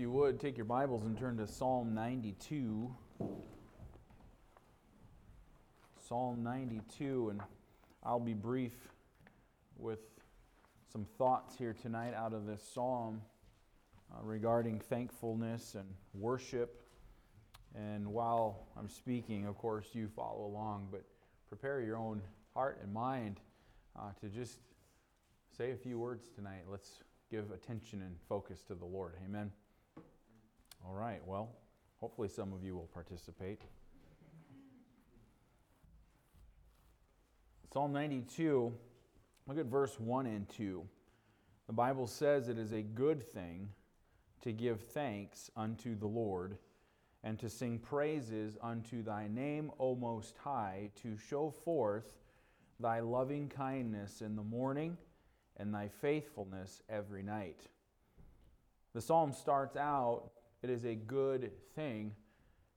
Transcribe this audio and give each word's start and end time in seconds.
you 0.00 0.10
would, 0.10 0.40
take 0.40 0.56
your 0.56 0.64
Bibles 0.64 1.04
and 1.04 1.18
turn 1.18 1.36
to 1.36 1.46
Psalm 1.46 1.94
92. 1.94 2.90
Psalm 6.08 6.42
92, 6.42 7.28
and 7.28 7.42
I'll 8.02 8.18
be 8.18 8.32
brief 8.32 8.72
with 9.76 9.98
some 10.90 11.04
thoughts 11.18 11.54
here 11.54 11.74
tonight 11.74 12.14
out 12.14 12.32
of 12.32 12.46
this 12.46 12.62
psalm 12.62 13.20
uh, 14.10 14.22
regarding 14.22 14.80
thankfulness 14.80 15.74
and 15.74 15.86
worship. 16.14 16.82
And 17.74 18.08
while 18.08 18.68
I'm 18.78 18.88
speaking, 18.88 19.46
of 19.46 19.58
course, 19.58 19.88
you 19.92 20.08
follow 20.08 20.46
along, 20.46 20.88
but 20.90 21.04
prepare 21.46 21.82
your 21.82 21.98
own 21.98 22.22
heart 22.54 22.80
and 22.82 22.90
mind 22.90 23.38
uh, 23.98 24.12
to 24.22 24.30
just 24.30 24.60
say 25.54 25.72
a 25.72 25.76
few 25.76 25.98
words 25.98 26.30
tonight. 26.34 26.62
Let's 26.70 27.00
give 27.30 27.50
attention 27.50 28.00
and 28.00 28.16
focus 28.30 28.62
to 28.62 28.74
the 28.74 28.86
Lord. 28.86 29.12
Amen. 29.22 29.50
All 30.86 30.94
right, 30.94 31.20
well, 31.26 31.50
hopefully 32.00 32.28
some 32.28 32.52
of 32.52 32.64
you 32.64 32.74
will 32.74 32.88
participate. 32.92 33.62
Psalm 37.72 37.92
92, 37.92 38.72
look 39.46 39.58
at 39.58 39.66
verse 39.66 40.00
1 40.00 40.26
and 40.26 40.48
2. 40.48 40.82
The 41.68 41.72
Bible 41.72 42.08
says 42.08 42.48
it 42.48 42.58
is 42.58 42.72
a 42.72 42.82
good 42.82 43.22
thing 43.22 43.68
to 44.42 44.52
give 44.52 44.80
thanks 44.80 45.50
unto 45.56 45.96
the 45.96 46.06
Lord 46.06 46.56
and 47.22 47.38
to 47.38 47.48
sing 47.48 47.78
praises 47.78 48.56
unto 48.62 49.02
thy 49.02 49.28
name, 49.28 49.70
O 49.78 49.94
Most 49.94 50.36
High, 50.38 50.90
to 51.02 51.16
show 51.16 51.50
forth 51.50 52.14
thy 52.80 53.00
loving 53.00 53.48
kindness 53.48 54.22
in 54.22 54.34
the 54.34 54.42
morning 54.42 54.96
and 55.58 55.72
thy 55.72 55.88
faithfulness 55.88 56.82
every 56.88 57.22
night. 57.22 57.60
The 58.94 59.00
psalm 59.00 59.32
starts 59.32 59.76
out 59.76 60.30
it 60.62 60.70
is 60.70 60.84
a 60.84 60.94
good 60.94 61.52
thing 61.74 62.12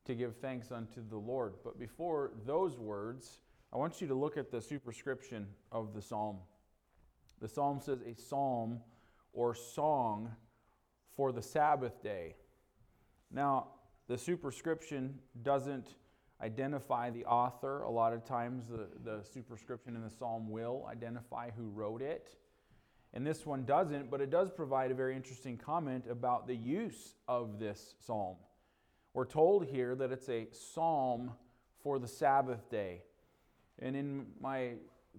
to 0.06 0.16
give 0.16 0.38
thanks 0.38 0.72
unto 0.72 1.02
the 1.08 1.18
Lord. 1.18 1.56
But 1.64 1.80
before 1.80 2.32
those 2.46 2.78
words, 2.78 3.40
I 3.72 3.78
want 3.78 4.02
you 4.02 4.08
to 4.08 4.16
look 4.16 4.38
at 4.38 4.52
the 4.52 4.62
superscription 4.62 5.48
of 5.72 5.94
the 5.94 6.02
psalm. 6.02 6.38
The 7.42 7.48
psalm 7.48 7.80
says 7.82 8.00
a 8.06 8.14
psalm 8.20 8.80
or 9.34 9.56
song 9.56 10.32
for 11.16 11.32
the 11.32 11.42
Sabbath 11.42 12.02
day. 12.02 12.36
Now, 13.32 13.68
the 14.08 14.18
superscription 14.18 15.20
doesn't 15.42 15.96
identify 16.42 17.10
the 17.10 17.26
author. 17.26 17.82
A 17.84 17.90
lot 17.90 18.14
of 18.14 18.26
times, 18.26 18.68
the, 18.68 18.88
the 19.04 19.24
superscription 19.24 19.96
in 19.96 20.04
the 20.04 20.10
psalm 20.10 20.50
will 20.50 20.88
identify 20.92 21.50
who 21.52 21.70
wrote 21.70 22.02
it. 22.02 22.36
And 23.14 23.26
this 23.26 23.46
one 23.46 23.64
doesn't, 23.64 24.10
but 24.10 24.22
it 24.22 24.32
does 24.32 24.50
provide 24.50 24.90
a 24.90 24.96
very 24.96 25.16
interesting 25.16 25.58
comment 25.58 26.06
about 26.10 26.48
the 26.48 26.56
use 26.56 27.16
of 27.28 27.60
this 27.60 27.96
psalm. 28.00 28.38
We're 29.14 29.26
told 29.26 29.68
here 29.68 29.94
that 29.96 30.12
it's 30.12 30.30
a 30.30 30.48
psalm 30.52 31.32
for 31.84 32.00
the 32.00 32.08
Sabbath 32.08 32.70
day. 32.72 33.04
And 33.78 33.96
in 33.96 34.26
my 34.42 34.72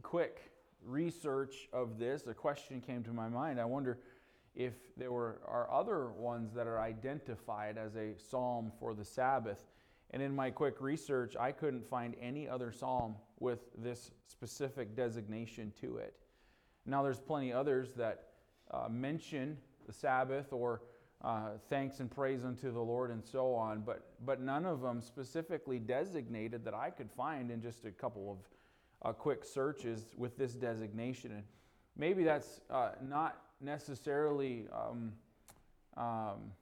quick 0.02 0.40
research 0.84 1.68
of 1.72 1.98
this, 1.98 2.26
a 2.26 2.34
question 2.34 2.80
came 2.80 3.04
to 3.04 3.12
my 3.12 3.28
mind. 3.28 3.60
I 3.60 3.64
wonder 3.64 3.98
if 4.56 4.74
there 4.96 5.12
were, 5.12 5.40
are 5.46 5.70
other 5.70 6.08
ones 6.08 6.52
that 6.54 6.66
are 6.66 6.80
identified 6.80 7.78
as 7.78 7.94
a 7.96 8.14
psalm 8.16 8.72
for 8.80 8.94
the 8.94 9.04
Sabbath. 9.04 9.64
And 10.10 10.20
in 10.20 10.34
my 10.34 10.50
quick 10.50 10.80
research, 10.80 11.36
I 11.38 11.52
couldn't 11.52 11.88
find 11.88 12.16
any 12.20 12.48
other 12.48 12.72
psalm 12.72 13.14
with 13.38 13.60
this 13.78 14.10
specific 14.26 14.96
designation 14.96 15.72
to 15.80 15.98
it. 15.98 16.14
Now, 16.86 17.02
there's 17.02 17.20
plenty 17.20 17.52
others 17.52 17.92
that 17.96 18.24
uh, 18.70 18.88
mention 18.90 19.56
the 19.86 19.92
Sabbath 19.92 20.52
or 20.52 20.82
uh, 21.22 21.50
thanks 21.70 22.00
and 22.00 22.10
praise 22.10 22.44
unto 22.44 22.70
the 22.70 22.80
Lord 22.80 23.10
and 23.10 23.24
so 23.24 23.54
on, 23.54 23.80
but, 23.80 24.10
but 24.24 24.40
none 24.40 24.66
of 24.66 24.82
them 24.82 25.00
specifically 25.00 25.78
designated 25.78 26.64
that 26.66 26.74
I 26.74 26.90
could 26.90 27.10
find 27.10 27.50
in 27.50 27.62
just 27.62 27.86
a 27.86 27.90
couple 27.90 28.30
of 28.30 29.08
uh, 29.08 29.12
quick 29.12 29.44
searches 29.44 30.06
with 30.18 30.36
this 30.36 30.52
designation. 30.52 31.32
And 31.32 31.44
maybe 31.96 32.24
that's 32.24 32.60
uh, 32.70 32.90
not 33.02 33.40
necessarily, 33.62 34.66
um, 34.72 35.12
um, 35.96 36.52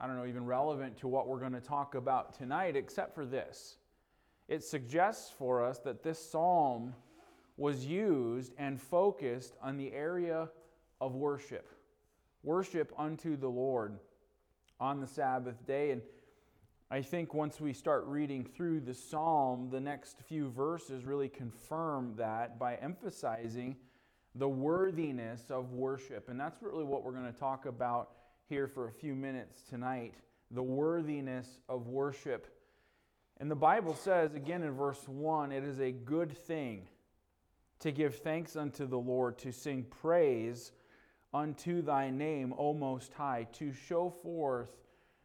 I 0.00 0.06
don't 0.06 0.16
know, 0.16 0.26
even 0.26 0.44
relevant 0.44 0.96
to 0.98 1.08
what 1.08 1.28
we're 1.28 1.40
going 1.40 1.52
to 1.52 1.60
talk 1.60 1.94
about 1.94 2.36
tonight, 2.36 2.74
except 2.74 3.14
for 3.14 3.24
this. 3.24 3.76
It 4.48 4.64
suggests 4.64 5.32
for 5.38 5.62
us 5.62 5.78
that 5.80 6.02
this 6.02 6.18
psalm 6.18 6.94
was 7.58 7.84
used 7.84 8.54
and 8.56 8.80
focused 8.80 9.56
on 9.60 9.76
the 9.76 9.92
area 9.92 10.48
of 11.00 11.16
worship. 11.16 11.68
Worship 12.44 12.92
unto 12.96 13.36
the 13.36 13.48
Lord 13.48 13.98
on 14.80 15.00
the 15.00 15.06
Sabbath 15.06 15.66
day. 15.66 15.90
And 15.90 16.00
I 16.88 17.02
think 17.02 17.34
once 17.34 17.60
we 17.60 17.72
start 17.72 18.06
reading 18.06 18.44
through 18.44 18.80
the 18.80 18.94
psalm, 18.94 19.68
the 19.70 19.80
next 19.80 20.20
few 20.28 20.48
verses 20.50 21.04
really 21.04 21.28
confirm 21.28 22.14
that 22.16 22.60
by 22.60 22.76
emphasizing 22.76 23.76
the 24.36 24.48
worthiness 24.48 25.50
of 25.50 25.72
worship. 25.72 26.28
And 26.28 26.38
that's 26.38 26.62
really 26.62 26.84
what 26.84 27.02
we're 27.02 27.12
going 27.12 27.30
to 27.30 27.38
talk 27.38 27.66
about 27.66 28.10
here 28.48 28.68
for 28.68 28.86
a 28.86 28.92
few 28.92 29.14
minutes 29.14 29.62
tonight 29.68 30.14
the 30.50 30.62
worthiness 30.62 31.46
of 31.68 31.88
worship. 31.88 32.46
And 33.38 33.50
the 33.50 33.56
Bible 33.56 33.94
says, 33.94 34.34
again 34.34 34.62
in 34.62 34.72
verse 34.72 35.06
1, 35.06 35.52
it 35.52 35.62
is 35.62 35.78
a 35.78 35.92
good 35.92 36.34
thing 36.34 36.86
to 37.80 37.92
give 37.92 38.16
thanks 38.16 38.56
unto 38.56 38.86
the 38.86 38.98
Lord, 38.98 39.38
to 39.38 39.52
sing 39.52 39.84
praise 39.84 40.72
unto 41.32 41.82
thy 41.82 42.10
name, 42.10 42.54
O 42.58 42.74
Most 42.74 43.12
High, 43.12 43.46
to 43.52 43.72
show 43.72 44.10
forth 44.10 44.70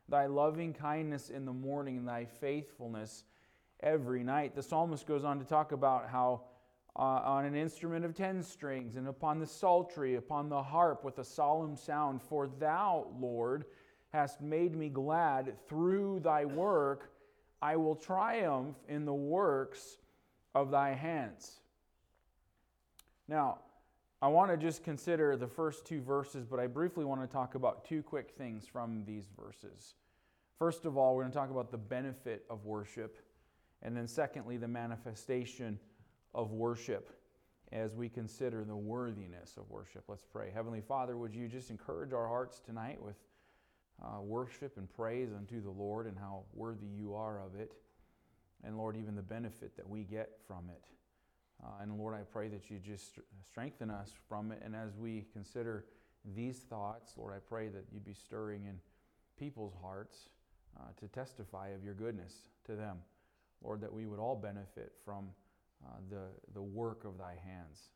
thy 0.09 0.25
loving 0.25 0.74
kindness 0.74 1.30
in 1.30 1.46
the 1.46 1.53
morning 1.53 1.97
and 1.97 2.08
thy 2.08 2.25
faithfulness 2.25 3.24
every 3.81 4.24
night. 4.24 4.56
The 4.56 4.63
psalmist 4.63 5.08
goes 5.08 5.24
on 5.24 5.40
to 5.40 5.46
talk 5.46 5.72
about 5.72 6.09
how 6.09 6.42
uh, 6.96 7.22
on 7.25 7.46
an 7.46 7.56
instrument 7.56 8.06
of 8.06 8.13
ten 8.13 8.44
strings 8.44 8.97
and 8.97 9.08
upon 9.08 9.40
the 9.40 9.47
psaltery, 9.47 10.16
upon 10.16 10.50
the 10.50 10.62
harp 10.62 11.03
with 11.03 11.18
a 11.18 11.24
solemn 11.24 11.75
sound, 11.75 12.22
for 12.22 12.47
thou, 12.47 13.08
Lord, 13.19 13.66
hast 14.12 14.42
made 14.42 14.75
me 14.75 14.90
glad 14.90 15.58
through 15.68 16.19
thy 16.19 16.46
work. 16.46 17.12
I 17.63 17.78
will 17.78 17.96
triumph 17.96 18.75
in 18.88 19.06
the 19.06 19.13
works 19.13 19.97
of 20.53 20.69
thy 20.69 20.94
hands. 20.94 21.62
Now, 23.34 23.58
I 24.22 24.28
want 24.28 24.52
to 24.52 24.58
just 24.58 24.84
consider 24.84 25.36
the 25.36 25.48
first 25.48 25.88
two 25.88 26.02
verses, 26.02 26.46
but 26.46 26.60
I 26.60 26.68
briefly 26.68 27.04
want 27.04 27.22
to 27.22 27.28
talk 27.28 27.56
about 27.56 27.84
two 27.84 28.04
quick 28.04 28.30
things 28.38 28.68
from 28.68 29.04
these 29.08 29.24
verses. 29.36 29.96
First 30.60 30.86
of 30.86 30.98
all, 30.98 31.16
we're 31.16 31.24
going 31.24 31.32
to 31.32 31.38
talk 31.40 31.50
about 31.50 31.72
the 31.72 31.80
benefit 31.80 32.46
of 32.48 32.64
worship, 32.64 33.18
and 33.82 33.98
then 33.98 34.08
secondly, 34.08 34.58
the 34.58 34.68
manifestation 34.68 35.80
of 36.36 36.52
worship 36.52 37.10
as 37.72 37.96
we 37.96 38.08
consider 38.08 38.64
the 38.64 38.76
worthiness 38.76 39.58
of 39.58 39.68
worship. 39.68 40.04
Let's 40.08 40.26
pray. 40.32 40.52
Heavenly 40.54 40.82
Father, 40.82 41.18
would 41.18 41.34
you 41.34 41.48
just 41.48 41.72
encourage 41.72 42.14
our 42.14 42.28
hearts 42.28 42.60
tonight 42.60 43.02
with 43.02 43.16
uh, 44.00 44.22
worship 44.22 44.78
and 44.78 44.88
praise 44.94 45.30
unto 45.36 45.60
the 45.60 45.72
Lord 45.72 46.06
and 46.06 46.20
how 46.20 46.44
worthy 46.54 46.86
you 46.86 47.16
are 47.16 47.42
of 47.42 47.60
it, 47.60 47.74
and 48.64 48.78
Lord, 48.78 48.96
even 48.96 49.16
the 49.16 49.24
benefit 49.24 49.76
that 49.76 49.90
we 49.90 50.04
get 50.04 50.30
from 50.48 50.70
it. 50.70 50.84
Uh, 51.63 51.81
and 51.81 51.97
Lord, 51.97 52.13
I 52.13 52.24
pray 52.31 52.50
that 52.50 52.69
you 52.69 52.79
just 52.79 53.19
strengthen 53.47 53.90
us 53.90 54.12
from 54.28 54.51
it. 54.51 54.62
And 54.63 54.75
as 54.75 54.97
we 54.97 55.25
consider 55.31 55.85
these 56.35 56.57
thoughts, 56.57 57.13
Lord, 57.18 57.34
I 57.34 57.40
pray 57.40 57.69
that 57.69 57.85
you'd 57.91 58.06
be 58.06 58.13
stirring 58.13 58.66
in 58.66 58.79
people's 59.38 59.74
hearts 59.81 60.29
uh, 60.78 60.85
to 61.00 61.07
testify 61.07 61.69
of 61.69 61.84
your 61.84 61.94
goodness 61.94 62.34
to 62.66 62.75
them. 62.75 62.97
Lord, 63.63 63.81
that 63.81 63.94
we 63.94 64.06
would 64.06 64.19
all 64.19 64.35
benefit 64.35 64.94
from 65.06 65.29
uh, 65.85 65.96
the, 66.09 66.24
the 66.53 66.62
work 66.62 67.06
of 67.06 67.18
thy 67.18 67.35
hands. 67.46 67.90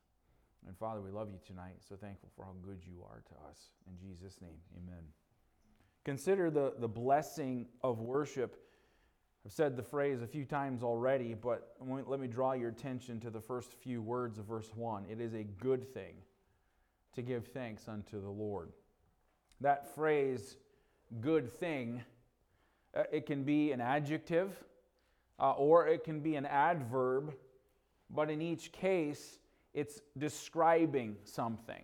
And 0.65 0.77
Father, 0.77 1.01
we 1.01 1.11
love 1.11 1.29
you 1.31 1.39
tonight. 1.45 1.75
So 1.87 1.95
thankful 1.95 2.29
for 2.35 2.45
how 2.45 2.55
good 2.61 2.79
you 2.85 3.03
are 3.03 3.21
to 3.27 3.49
us. 3.49 3.57
In 3.87 3.97
Jesus' 3.97 4.37
name, 4.41 4.57
amen. 4.75 5.03
Consider 6.05 6.49
the, 6.49 6.73
the 6.79 6.87
blessing 6.87 7.67
of 7.83 7.99
worship 7.99 8.55
I've 9.47 9.53
said 9.53 9.77
the 9.77 9.83
phrase 9.83 10.21
a 10.21 10.27
few 10.27 10.43
times 10.43 10.83
already, 10.83 11.33
but 11.33 11.71
let 11.79 12.19
me 12.19 12.27
draw 12.27 12.51
your 12.51 12.67
attention 12.67 13.21
to 13.21 13.29
the 13.29 13.39
first 13.39 13.71
few 13.71 14.01
words 14.01 14.39
of 14.39 14.45
verse 14.45 14.69
1. 14.75 15.05
It 15.09 15.21
is 15.21 15.33
a 15.33 15.45
good 15.45 15.87
thing 15.93 16.15
to 17.15 17.21
give 17.21 17.47
thanks 17.47 17.87
unto 17.87 18.21
the 18.21 18.27
Lord. 18.27 18.73
That 19.61 19.95
phrase, 19.95 20.57
good 21.21 21.49
thing, 21.49 22.03
uh, 22.93 23.03
it 23.09 23.25
can 23.25 23.45
be 23.45 23.71
an 23.71 23.79
adjective 23.79 24.51
uh, 25.39 25.53
or 25.53 25.87
it 25.87 26.03
can 26.03 26.19
be 26.19 26.35
an 26.35 26.45
adverb, 26.45 27.33
but 28.09 28.29
in 28.29 28.41
each 28.41 28.73
case, 28.73 29.39
it's 29.73 30.01
describing 30.17 31.15
something. 31.23 31.83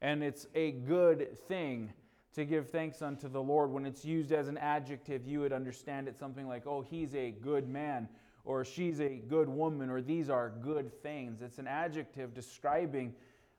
And 0.00 0.22
it's 0.22 0.46
a 0.54 0.70
good 0.70 1.36
thing 1.46 1.92
to 2.34 2.44
give 2.44 2.70
thanks 2.70 3.02
unto 3.02 3.28
the 3.28 3.42
Lord. 3.42 3.70
When 3.70 3.86
it's 3.86 4.04
used 4.04 4.32
as 4.32 4.48
an 4.48 4.58
adjective, 4.58 5.26
you 5.26 5.40
would 5.40 5.52
understand 5.52 6.08
it 6.08 6.18
something 6.18 6.46
like, 6.46 6.66
oh, 6.66 6.80
he's 6.82 7.14
a 7.14 7.30
good 7.30 7.68
man, 7.68 8.08
or 8.44 8.64
she's 8.64 9.00
a 9.00 9.16
good 9.28 9.48
woman, 9.48 9.90
or 9.90 10.00
these 10.00 10.30
are 10.30 10.52
good 10.62 10.92
things. 11.02 11.42
It's 11.42 11.58
an 11.58 11.66
adjective 11.66 12.34
describing 12.34 13.14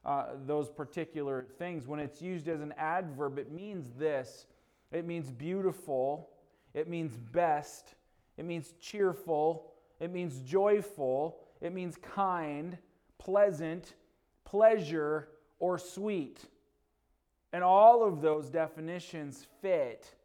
uh, 0.05 0.27
those 0.45 0.69
particular 0.69 1.45
things. 1.57 1.87
When 1.87 1.99
it's 1.99 2.21
used 2.21 2.47
as 2.47 2.61
an 2.61 2.73
adverb, 2.77 3.37
it 3.37 3.51
means 3.51 3.91
this 3.97 4.47
it 4.91 5.05
means 5.05 5.31
beautiful, 5.31 6.29
it 6.73 6.89
means 6.89 7.15
best, 7.15 7.95
it 8.37 8.45
means 8.45 8.73
cheerful, 8.81 9.71
it 9.99 10.11
means 10.11 10.39
joyful, 10.41 11.39
it 11.61 11.73
means 11.73 11.95
kind, 11.97 12.77
pleasant, 13.17 13.93
pleasure, 14.43 15.29
or 15.59 15.77
sweet. 15.77 16.39
And 17.53 17.63
all 17.63 18.03
of 18.03 18.21
those 18.21 18.49
definitions 18.49 19.45
fit 19.61 20.15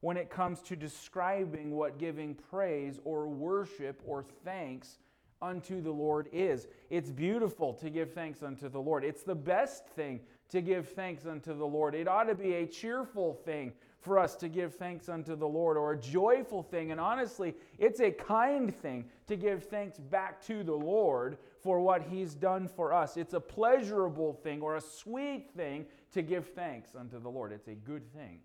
when 0.00 0.16
it 0.16 0.30
comes 0.30 0.62
to 0.62 0.76
describing 0.76 1.72
what 1.72 1.98
giving 1.98 2.34
praise 2.34 3.00
or 3.04 3.26
worship 3.26 4.00
or 4.06 4.24
thanks 4.44 4.98
unto 5.42 5.80
the 5.82 5.90
Lord 5.90 6.28
is. 6.32 6.66
It's 6.90 7.10
beautiful 7.10 7.74
to 7.74 7.90
give 7.90 8.12
thanks 8.12 8.42
unto 8.42 8.68
the 8.68 8.80
Lord. 8.80 9.04
It's 9.04 9.22
the 9.22 9.34
best 9.34 9.86
thing 9.88 10.20
to 10.48 10.60
give 10.60 10.88
thanks 10.90 11.26
unto 11.26 11.56
the 11.56 11.66
Lord. 11.66 11.94
It 11.94 12.08
ought 12.08 12.24
to 12.24 12.34
be 12.34 12.54
a 12.54 12.66
cheerful 12.66 13.34
thing 13.34 13.72
for 14.00 14.18
us 14.18 14.36
to 14.36 14.48
give 14.48 14.74
thanks 14.74 15.08
unto 15.08 15.34
the 15.34 15.48
Lord 15.48 15.76
or 15.76 15.92
a 15.92 16.00
joyful 16.00 16.62
thing. 16.62 16.92
And 16.92 17.00
honestly, 17.00 17.54
it's 17.78 18.00
a 18.00 18.12
kind 18.12 18.74
thing 18.74 19.06
to 19.26 19.36
give 19.36 19.64
thanks 19.64 19.98
back 19.98 20.40
to 20.46 20.62
the 20.62 20.74
Lord 20.74 21.38
for 21.60 21.80
what 21.80 22.02
He's 22.02 22.34
done 22.34 22.68
for 22.68 22.92
us. 22.92 23.16
It's 23.16 23.34
a 23.34 23.40
pleasurable 23.40 24.34
thing 24.34 24.62
or 24.62 24.76
a 24.76 24.80
sweet 24.80 25.50
thing 25.56 25.86
to 26.16 26.22
give 26.22 26.48
thanks 26.48 26.94
unto 26.98 27.20
the 27.20 27.28
Lord. 27.28 27.52
It's 27.52 27.68
a 27.68 27.74
good 27.74 28.10
thing 28.14 28.38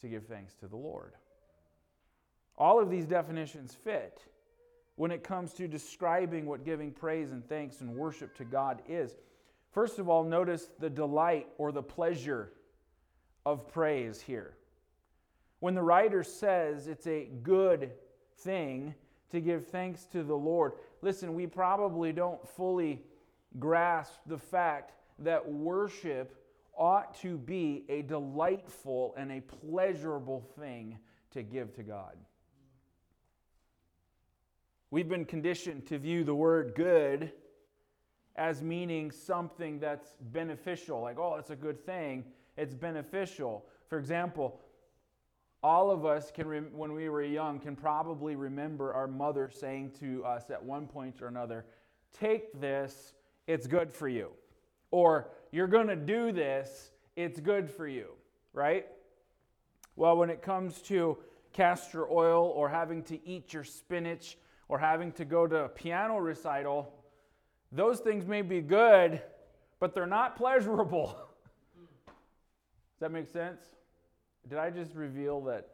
to 0.00 0.08
give 0.08 0.24
thanks 0.26 0.54
to 0.54 0.66
the 0.66 0.76
Lord. 0.76 1.12
All 2.56 2.80
of 2.80 2.88
these 2.88 3.04
definitions 3.04 3.74
fit 3.74 4.22
when 4.96 5.10
it 5.10 5.22
comes 5.22 5.52
to 5.54 5.68
describing 5.68 6.46
what 6.46 6.64
giving 6.64 6.90
praise 6.90 7.30
and 7.30 7.46
thanks 7.46 7.82
and 7.82 7.94
worship 7.94 8.34
to 8.36 8.44
God 8.46 8.80
is. 8.88 9.16
First 9.70 9.98
of 9.98 10.08
all, 10.08 10.24
notice 10.24 10.70
the 10.78 10.88
delight 10.88 11.46
or 11.58 11.72
the 11.72 11.82
pleasure 11.82 12.52
of 13.44 13.70
praise 13.70 14.22
here. 14.22 14.56
When 15.60 15.74
the 15.74 15.82
writer 15.82 16.22
says 16.22 16.86
it's 16.86 17.06
a 17.06 17.28
good 17.42 17.90
thing 18.38 18.94
to 19.30 19.42
give 19.42 19.66
thanks 19.66 20.04
to 20.12 20.22
the 20.22 20.34
Lord, 20.34 20.72
listen, 21.02 21.34
we 21.34 21.46
probably 21.48 22.14
don't 22.14 22.48
fully 22.56 23.02
grasp 23.58 24.20
the 24.26 24.38
fact 24.38 24.92
that 25.18 25.46
worship 25.46 26.40
ought 26.76 27.14
to 27.20 27.38
be 27.38 27.84
a 27.88 28.02
delightful 28.02 29.14
and 29.16 29.32
a 29.32 29.40
pleasurable 29.40 30.40
thing 30.58 30.98
to 31.30 31.42
give 31.42 31.74
to 31.74 31.82
God. 31.82 32.16
We've 34.90 35.08
been 35.08 35.24
conditioned 35.24 35.86
to 35.86 35.98
view 35.98 36.22
the 36.24 36.34
word 36.34 36.74
good 36.76 37.32
as 38.36 38.62
meaning 38.62 39.10
something 39.10 39.78
that's 39.78 40.16
beneficial, 40.20 41.00
like, 41.00 41.18
oh, 41.18 41.36
it's 41.36 41.50
a 41.50 41.56
good 41.56 41.84
thing, 41.84 42.24
it's 42.56 42.74
beneficial. 42.74 43.66
For 43.88 43.98
example, 43.98 44.60
all 45.62 45.90
of 45.90 46.04
us 46.04 46.30
can, 46.30 46.46
when 46.76 46.92
we 46.92 47.08
were 47.08 47.22
young, 47.22 47.58
can 47.58 47.74
probably 47.74 48.36
remember 48.36 48.92
our 48.92 49.06
mother 49.06 49.50
saying 49.52 49.92
to 50.00 50.24
us 50.24 50.50
at 50.50 50.62
one 50.62 50.86
point 50.86 51.22
or 51.22 51.28
another, 51.28 51.64
Take 52.12 52.60
this, 52.60 53.14
it's 53.46 53.66
good 53.66 53.92
for 53.92 54.08
you. 54.08 54.30
Or, 54.90 55.30
You're 55.54 55.68
going 55.68 55.86
to 55.86 55.94
do 55.94 56.32
this, 56.32 56.90
it's 57.14 57.38
good 57.38 57.70
for 57.70 57.86
you, 57.86 58.08
right? 58.52 58.88
Well, 59.94 60.16
when 60.16 60.28
it 60.28 60.42
comes 60.42 60.82
to 60.88 61.16
castor 61.52 62.10
oil 62.10 62.52
or 62.56 62.68
having 62.68 63.04
to 63.04 63.24
eat 63.24 63.52
your 63.52 63.62
spinach 63.62 64.36
or 64.66 64.80
having 64.80 65.12
to 65.12 65.24
go 65.24 65.46
to 65.46 65.58
a 65.58 65.68
piano 65.68 66.18
recital, 66.18 66.92
those 67.70 68.00
things 68.00 68.26
may 68.26 68.42
be 68.42 68.60
good, 68.60 69.22
but 69.78 69.94
they're 69.94 70.06
not 70.06 70.34
pleasurable. 70.36 71.16
Does 71.76 72.98
that 72.98 73.12
make 73.12 73.28
sense? 73.28 73.62
Did 74.48 74.58
I 74.58 74.70
just 74.70 74.96
reveal 74.96 75.40
that 75.42 75.68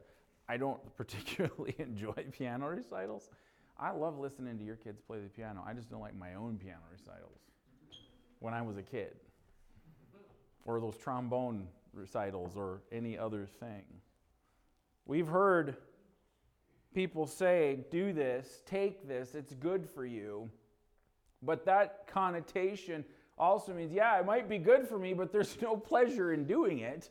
I 0.47 0.59
don't 0.59 0.79
particularly 0.99 1.75
enjoy 1.79 2.27
piano 2.33 2.69
recitals? 2.69 3.31
I 3.79 3.93
love 3.93 4.19
listening 4.19 4.59
to 4.59 4.65
your 4.65 4.77
kids 4.77 5.01
play 5.01 5.21
the 5.21 5.31
piano. 5.31 5.65
I 5.67 5.73
just 5.73 5.89
don't 5.89 6.03
like 6.03 6.19
my 6.19 6.35
own 6.35 6.59
piano 6.59 6.83
recitals 6.93 7.41
when 8.41 8.53
I 8.53 8.61
was 8.61 8.77
a 8.77 8.83
kid, 8.83 9.15
or 10.65 10.81
those 10.81 10.97
trombone 10.97 11.67
recitals, 11.93 12.57
or 12.57 12.83
any 12.93 13.19
other 13.19 13.47
thing. 13.47 13.83
We've 15.07 15.27
heard 15.27 15.77
people 16.95 17.27
say, 17.27 17.81
do 17.91 18.13
this, 18.13 18.63
take 18.67 19.07
this, 19.09 19.35
it's 19.35 19.55
good 19.55 19.89
for 19.89 20.05
you. 20.05 20.51
But 21.43 21.65
that 21.65 22.07
connotation 22.07 23.05
also 23.39 23.73
means, 23.73 23.93
yeah, 23.93 24.19
it 24.19 24.27
might 24.27 24.49
be 24.49 24.59
good 24.59 24.87
for 24.87 24.99
me, 24.99 25.15
but 25.15 25.33
there's 25.33 25.61
no 25.61 25.77
pleasure 25.77 26.33
in 26.33 26.45
doing 26.45 26.81
it. 26.81 27.11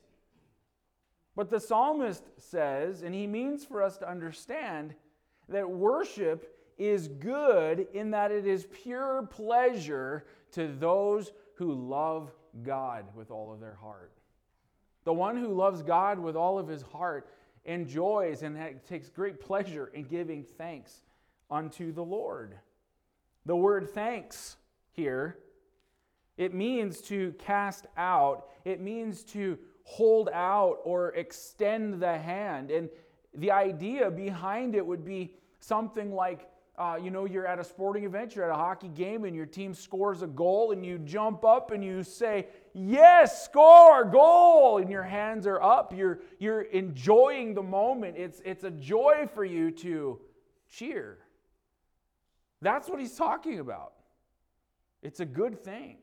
But 1.36 1.50
the 1.50 1.60
psalmist 1.60 2.24
says, 2.38 3.02
and 3.02 3.16
he 3.16 3.26
means 3.26 3.66
for 3.66 3.82
us 3.82 3.98
to 3.98 4.10
understand, 4.10 4.94
that 5.48 5.70
worship 5.70 6.56
is 6.78 7.08
good 7.08 7.88
in 7.94 8.12
that 8.12 8.32
it 8.32 8.46
is 8.46 8.68
pure 8.72 9.28
pleasure 9.30 10.26
to 10.52 10.68
those 10.68 11.32
who 11.56 11.74
love 11.74 12.32
God 12.64 13.06
with 13.16 13.32
all 13.32 13.54
of 13.54 13.60
their 13.60 13.76
heart. 13.76 14.12
The 15.06 15.14
one 15.14 15.38
who 15.38 15.54
loves 15.54 15.82
God 15.82 16.20
with 16.20 16.36
all 16.36 16.60
of 16.60 16.68
his 16.68 16.82
heart 16.82 17.30
enjoys 17.66 18.44
and 18.44 18.58
takes 18.88 19.10
great 19.10 19.40
pleasure 19.40 19.88
in 19.94 20.04
giving 20.04 20.44
thanks 20.44 21.04
unto 21.50 21.92
the 21.92 22.04
Lord. 22.04 22.56
The 23.46 23.56
word 23.56 23.90
thanks 23.90 24.58
here, 24.92 25.40
it 26.38 26.54
means 26.54 27.02
to 27.02 27.34
cast 27.34 27.88
out, 27.98 28.48
it 28.66 28.82
means 28.82 29.24
to 29.26 29.58
hold 29.84 30.30
out 30.34 30.78
or 30.84 31.14
extend 31.16 32.02
the 32.02 32.18
hand. 32.18 32.72
And 32.72 32.90
the 33.34 33.52
idea 33.52 34.12
behind 34.12 34.76
it 34.76 34.86
would 34.86 35.04
be 35.04 35.34
something 35.60 36.14
like 36.14 36.49
uh, 36.80 36.96
you 36.96 37.12
know, 37.12 37.26
you're 37.26 37.46
at 37.46 37.60
a 37.60 37.64
sporting 37.64 38.06
event, 38.06 38.36
you're 38.36 38.50
at 38.50 38.52
a 38.52 38.58
hockey 38.58 38.88
game, 38.88 39.26
and 39.26 39.36
your 39.36 39.46
team 39.46 39.74
scores 39.74 40.22
a 40.22 40.28
goal, 40.28 40.72
and 40.72 40.86
you 40.86 40.98
jump 41.00 41.44
up 41.44 41.72
and 41.72 41.84
you 41.84 42.04
say, 42.04 42.48
Yes, 42.74 43.44
score, 43.44 44.06
goal, 44.06 44.78
and 44.78 44.90
your 44.90 45.04
hands 45.04 45.46
are 45.46 45.62
up. 45.62 45.94
You're, 45.94 46.20
you're 46.40 46.62
enjoying 46.62 47.54
the 47.54 47.64
moment. 47.64 48.16
It's, 48.18 48.42
it's 48.46 48.64
a 48.64 48.72
joy 48.72 49.28
for 49.34 49.44
you 49.44 49.72
to 49.72 50.22
cheer. 50.70 51.18
That's 52.62 52.88
what 52.88 53.00
he's 53.00 53.16
talking 53.16 53.60
about. 53.60 53.94
It's 55.02 55.20
a 55.20 55.26
good 55.26 55.64
thing 55.64 55.98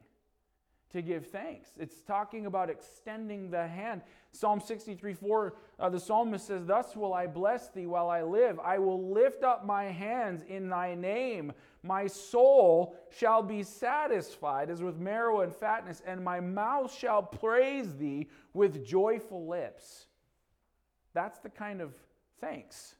to 0.92 1.02
give 1.02 1.26
thanks. 1.26 1.70
It's 1.78 2.00
talking 2.02 2.46
about 2.46 2.70
extending 2.70 3.50
the 3.50 3.66
hand. 3.66 4.02
Psalm 4.32 4.60
63 4.60 5.14
4, 5.14 5.56
uh, 5.78 5.88
the 5.88 5.98
psalmist 5.98 6.46
says, 6.46 6.64
Thus 6.64 6.94
will 6.94 7.12
I 7.12 7.26
bless 7.26 7.68
thee 7.70 7.86
while 7.86 8.08
I 8.08 8.22
live. 8.22 8.58
I 8.60 8.78
will 8.78 9.12
lift 9.12 9.42
up 9.42 9.66
my 9.66 9.84
hands 9.84 10.42
in 10.48 10.68
thy 10.68 10.94
name. 10.94 11.52
My 11.82 12.06
soul 12.06 12.96
shall 13.10 13.42
be 13.42 13.62
satisfied 13.62 14.70
as 14.70 14.82
with 14.82 14.96
marrow 14.96 15.40
and 15.40 15.54
fatness, 15.54 16.02
and 16.06 16.22
my 16.24 16.40
mouth 16.40 16.94
shall 16.94 17.22
praise 17.22 17.96
thee 17.96 18.28
with 18.52 18.84
joyful 18.86 19.46
lips. 19.46 20.06
That's 21.14 21.38
the 21.38 21.50
kind 21.50 21.80
of 21.80 21.94
thanks 22.40 22.96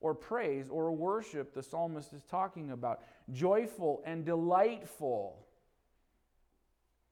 or 0.00 0.14
praise 0.14 0.68
or 0.68 0.92
worship 0.92 1.54
the 1.54 1.62
psalmist 1.62 2.12
is 2.12 2.22
talking 2.24 2.72
about. 2.72 3.02
Joyful 3.32 4.02
and 4.04 4.24
delightful. 4.24 5.45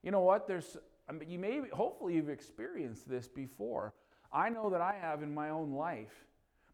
You 0.05 0.11
know 0.11 0.21
what? 0.21 0.47
There's 0.47 0.77
I 1.09 1.11
mean, 1.11 1.29
you 1.29 1.39
may 1.39 1.61
hopefully 1.73 2.13
you've 2.15 2.29
experienced 2.29 3.09
this 3.09 3.27
before. 3.27 3.93
I 4.31 4.49
know 4.49 4.69
that 4.69 4.81
I 4.81 4.95
have 5.01 5.23
in 5.23 5.33
my 5.33 5.49
own 5.49 5.73
life. 5.73 6.25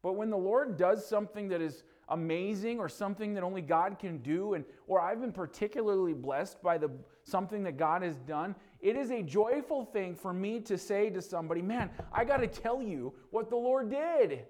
But 0.01 0.13
when 0.13 0.29
the 0.29 0.37
Lord 0.37 0.77
does 0.77 1.05
something 1.05 1.47
that 1.49 1.61
is 1.61 1.83
amazing 2.09 2.79
or 2.79 2.89
something 2.89 3.33
that 3.35 3.43
only 3.43 3.61
God 3.61 3.99
can 3.99 4.17
do 4.17 4.53
and 4.55 4.65
or 4.87 4.99
I've 4.99 5.21
been 5.21 5.31
particularly 5.31 6.13
blessed 6.13 6.61
by 6.61 6.77
the 6.77 6.91
something 7.23 7.63
that 7.63 7.77
God 7.77 8.01
has 8.01 8.17
done, 8.17 8.53
it 8.81 8.97
is 8.97 9.11
a 9.11 9.23
joyful 9.23 9.85
thing 9.85 10.15
for 10.15 10.33
me 10.33 10.59
to 10.61 10.77
say 10.77 11.09
to 11.09 11.21
somebody, 11.21 11.61
"Man, 11.61 11.89
I 12.11 12.25
got 12.25 12.37
to 12.37 12.47
tell 12.47 12.81
you 12.81 13.13
what 13.29 13.49
the 13.49 13.55
Lord 13.55 13.89
did." 13.89 14.45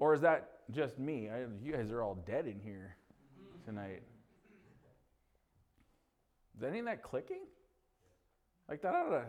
Or 0.00 0.14
is 0.14 0.22
that 0.22 0.62
just 0.70 0.98
me? 0.98 1.28
I, 1.28 1.44
you 1.62 1.72
guys 1.72 1.92
are 1.92 2.02
all 2.02 2.16
dead 2.26 2.46
in 2.46 2.58
here 2.58 2.96
tonight. 3.64 4.02
Any 6.62 6.80
of 6.80 6.84
that 6.86 7.02
clicking? 7.02 7.42
Like 8.68 8.82
that 8.82 8.94
ought 8.94 9.10
to, 9.10 9.24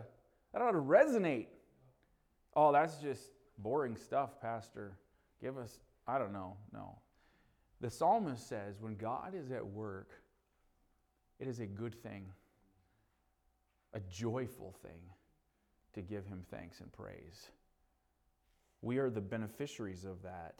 that 0.52 0.62
ought 0.62 0.72
to 0.72 0.78
resonate. 0.78 1.46
Oh, 2.54 2.72
that's 2.72 2.96
just 2.98 3.30
boring 3.58 3.96
stuff, 3.96 4.40
Pastor. 4.40 4.98
Give 5.40 5.56
us, 5.58 5.78
I 6.06 6.18
don't 6.18 6.32
know. 6.32 6.56
No. 6.72 6.98
The 7.80 7.90
psalmist 7.90 8.48
says 8.48 8.80
when 8.80 8.96
God 8.96 9.34
is 9.34 9.50
at 9.50 9.66
work, 9.66 10.10
it 11.40 11.48
is 11.48 11.58
a 11.58 11.66
good 11.66 11.94
thing, 12.02 12.26
a 13.94 14.00
joyful 14.00 14.76
thing 14.82 15.00
to 15.94 16.02
give 16.02 16.26
him 16.26 16.44
thanks 16.50 16.80
and 16.80 16.92
praise. 16.92 17.48
We 18.80 18.98
are 18.98 19.10
the 19.10 19.20
beneficiaries 19.20 20.04
of 20.04 20.22
that. 20.22 20.54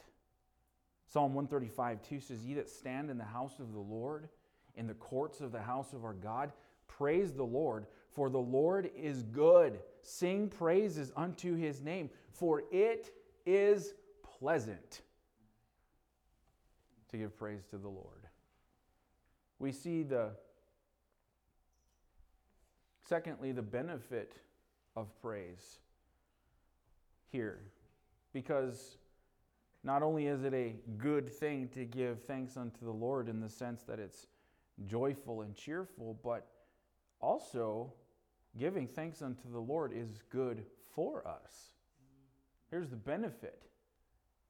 Psalm 1.07 1.33
135 1.33 2.01
2 2.01 2.19
says, 2.19 2.43
Ye 2.43 2.55
that 2.55 2.69
stand 2.69 3.09
in 3.09 3.17
the 3.17 3.23
house 3.23 3.59
of 3.59 3.71
the 3.71 3.79
Lord, 3.79 4.29
in 4.75 4.87
the 4.87 4.93
courts 4.93 5.41
of 5.41 5.51
the 5.51 5.61
house 5.61 5.93
of 5.93 6.03
our 6.03 6.13
God, 6.13 6.51
praise 6.87 7.33
the 7.33 7.43
Lord, 7.43 7.85
for 8.09 8.29
the 8.29 8.39
Lord 8.39 8.89
is 8.95 9.23
good. 9.23 9.79
Sing 10.01 10.49
praises 10.49 11.11
unto 11.15 11.55
his 11.55 11.81
name, 11.81 12.09
for 12.31 12.63
it 12.71 13.11
is 13.45 13.93
pleasant 14.39 15.01
to 17.09 17.17
give 17.17 17.37
praise 17.37 17.63
to 17.69 17.77
the 17.77 17.87
Lord. 17.87 18.27
We 19.59 19.71
see 19.71 20.03
the, 20.03 20.31
secondly, 23.07 23.51
the 23.51 23.61
benefit 23.61 24.33
of 24.95 25.07
praise 25.21 25.79
here, 27.31 27.61
because 28.33 28.97
not 29.83 30.03
only 30.03 30.27
is 30.27 30.43
it 30.43 30.53
a 30.53 30.75
good 30.97 31.29
thing 31.29 31.67
to 31.69 31.85
give 31.85 32.23
thanks 32.23 32.57
unto 32.57 32.85
the 32.85 32.91
Lord 32.91 33.27
in 33.27 33.39
the 33.39 33.49
sense 33.49 33.83
that 33.83 33.99
it's 33.99 34.27
joyful 34.85 35.41
and 35.41 35.55
cheerful, 35.55 36.19
but 36.23 36.47
also 37.19 37.93
giving 38.57 38.87
thanks 38.87 39.21
unto 39.21 39.51
the 39.51 39.59
Lord 39.59 39.91
is 39.93 40.21
good 40.29 40.65
for 40.93 41.27
us. 41.27 41.73
Here's 42.69 42.89
the 42.89 42.95
benefit 42.95 43.63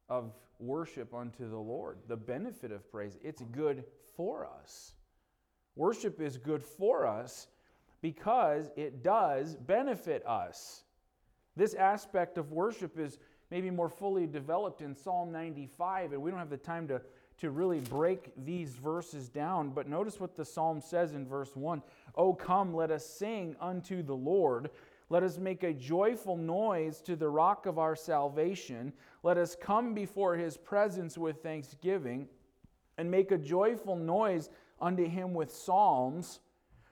of 0.10 0.34
worship 0.60 1.13
unto 1.13 1.50
the 1.50 1.58
Lord 1.58 2.00
the 2.08 2.18
benefit 2.18 2.72
of 2.72 2.89
praise. 2.92 3.18
It's 3.24 3.42
good 3.51 3.84
for 4.15 4.48
us. 4.62 4.94
Worship 5.75 6.22
is 6.22 6.38
good 6.38 6.63
for 6.63 7.06
us 7.06 7.48
because 8.01 8.70
it 8.75 9.03
does 9.03 9.56
benefit 9.56 10.25
us. 10.27 10.84
This 11.56 11.74
aspect 11.74 12.38
of 12.38 12.51
worship 12.51 13.00
is 13.00 13.18
maybe 13.50 13.70
more 13.70 13.89
fully 13.89 14.27
developed 14.27 14.82
in 14.82 14.96
Psalm 14.96 15.32
95, 15.32 16.13
and 16.13 16.22
we 16.22 16.32
don't 16.32 16.39
have 16.39 16.50
the 16.50 16.58
time 16.58 16.88
to 16.88 17.01
to 17.40 17.50
really 17.50 17.80
break 17.80 18.32
these 18.46 18.74
verses 18.74 19.30
down. 19.30 19.70
But 19.70 19.88
notice 19.88 20.20
what 20.20 20.36
the 20.36 20.46
psalm 20.46 20.82
says 20.82 21.13
in 21.13 21.28
verse 21.28 21.56
1 21.56 21.82
Oh, 22.16 22.34
come, 22.34 22.74
let 22.74 22.92
us 22.92 23.06
sing 23.06 23.56
unto 23.60 24.04
the 24.04 24.16
Lord. 24.16 24.70
Let 25.10 25.24
us 25.24 25.38
make 25.38 25.63
a 25.63 25.74
joyful 25.74 26.38
noise 26.38 27.02
to 27.02 27.16
the 27.16 27.30
rock 27.30 27.66
of 27.66 27.78
our 27.78 27.96
salvation. 27.96 28.94
Let 29.22 29.38
us 29.38 29.56
come 29.56 29.94
before 29.94 30.36
his 30.36 30.58
presence 30.58 31.18
with 31.18 31.44
thanksgiving 31.44 32.28
and 32.98 33.12
make 33.12 33.32
a 33.32 33.38
joyful 33.38 33.96
noise 33.96 34.50
unto 34.80 35.08
him 35.08 35.34
with 35.34 35.54
psalms. 35.54 36.40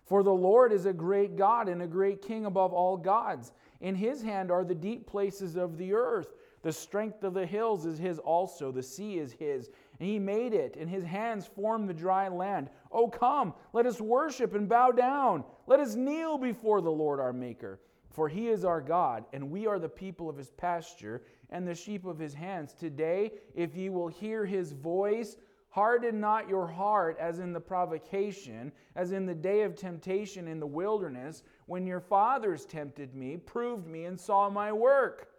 For 0.06 0.24
the 0.24 0.34
Lord 0.34 0.74
is 0.74 0.86
a 0.86 0.94
great 0.94 1.38
God 1.38 1.70
and 1.70 1.82
a 1.82 1.88
great 1.88 2.22
King 2.22 2.46
above 2.46 2.74
all 2.74 2.98
gods. 2.98 3.54
In 3.80 3.96
his 3.96 4.22
hand 4.22 4.52
are 4.52 4.64
the 4.64 4.76
deep 4.76 5.08
places 5.08 5.56
of 5.56 5.78
the 5.78 5.94
earth. 5.94 6.34
The 6.64 6.72
strength 6.72 7.24
of 7.24 7.34
the 7.34 7.46
hills 7.46 7.86
is 7.86 7.98
his 7.98 8.20
also. 8.20 8.72
The 8.72 8.84
sea 8.84 9.18
is 9.18 9.34
his, 9.34 9.70
and 10.02 10.10
he 10.10 10.18
made 10.18 10.56
it, 10.56 10.78
and 10.80 10.90
his 10.90 11.04
hands 11.04 11.46
formed 11.46 11.88
the 11.88 11.94
dry 11.94 12.28
land. 12.28 12.72
Oh, 12.92 13.08
come, 13.08 13.54
let 13.72 13.86
us 13.86 14.02
worship 14.02 14.56
and 14.56 14.68
bow 14.68 14.90
down. 14.90 15.44
Let 15.68 15.80
us 15.80 15.94
kneel 15.94 16.40
before 16.40 16.82
the 16.82 16.90
Lord 16.90 17.20
our 17.20 17.32
Maker. 17.32 17.80
For 18.10 18.28
he 18.28 18.48
is 18.48 18.66
our 18.66 18.82
God, 18.82 19.26
and 19.32 19.52
we 19.52 19.68
are 19.68 19.78
the 19.78 19.88
people 19.88 20.28
of 20.28 20.38
his 20.38 20.50
pasture 20.50 21.22
and 21.52 21.68
the 21.68 21.76
sheep 21.76 22.04
of 22.06 22.18
his 22.18 22.34
hands. 22.34 22.74
Today, 22.74 23.34
if 23.54 23.76
ye 23.76 23.90
will 23.90 24.08
hear 24.08 24.44
his 24.44 24.72
voice, 24.72 25.38
harden 25.70 26.20
not 26.20 26.50
your 26.50 26.66
heart 26.66 27.16
as 27.20 27.38
in 27.38 27.54
the 27.54 27.60
provocation, 27.60 28.72
as 28.96 29.12
in 29.12 29.28
the 29.28 29.36
day 29.36 29.62
of 29.62 29.76
temptation 29.76 30.48
in 30.48 30.60
the 30.60 30.66
wilderness, 30.66 31.44
when 31.68 31.86
your 31.86 32.02
fathers 32.02 32.66
tempted 32.66 33.14
me, 33.14 33.38
proved 33.38 33.86
me, 33.86 34.06
and 34.06 34.20
saw 34.20 34.50
my 34.50 34.74
work. 34.74 35.31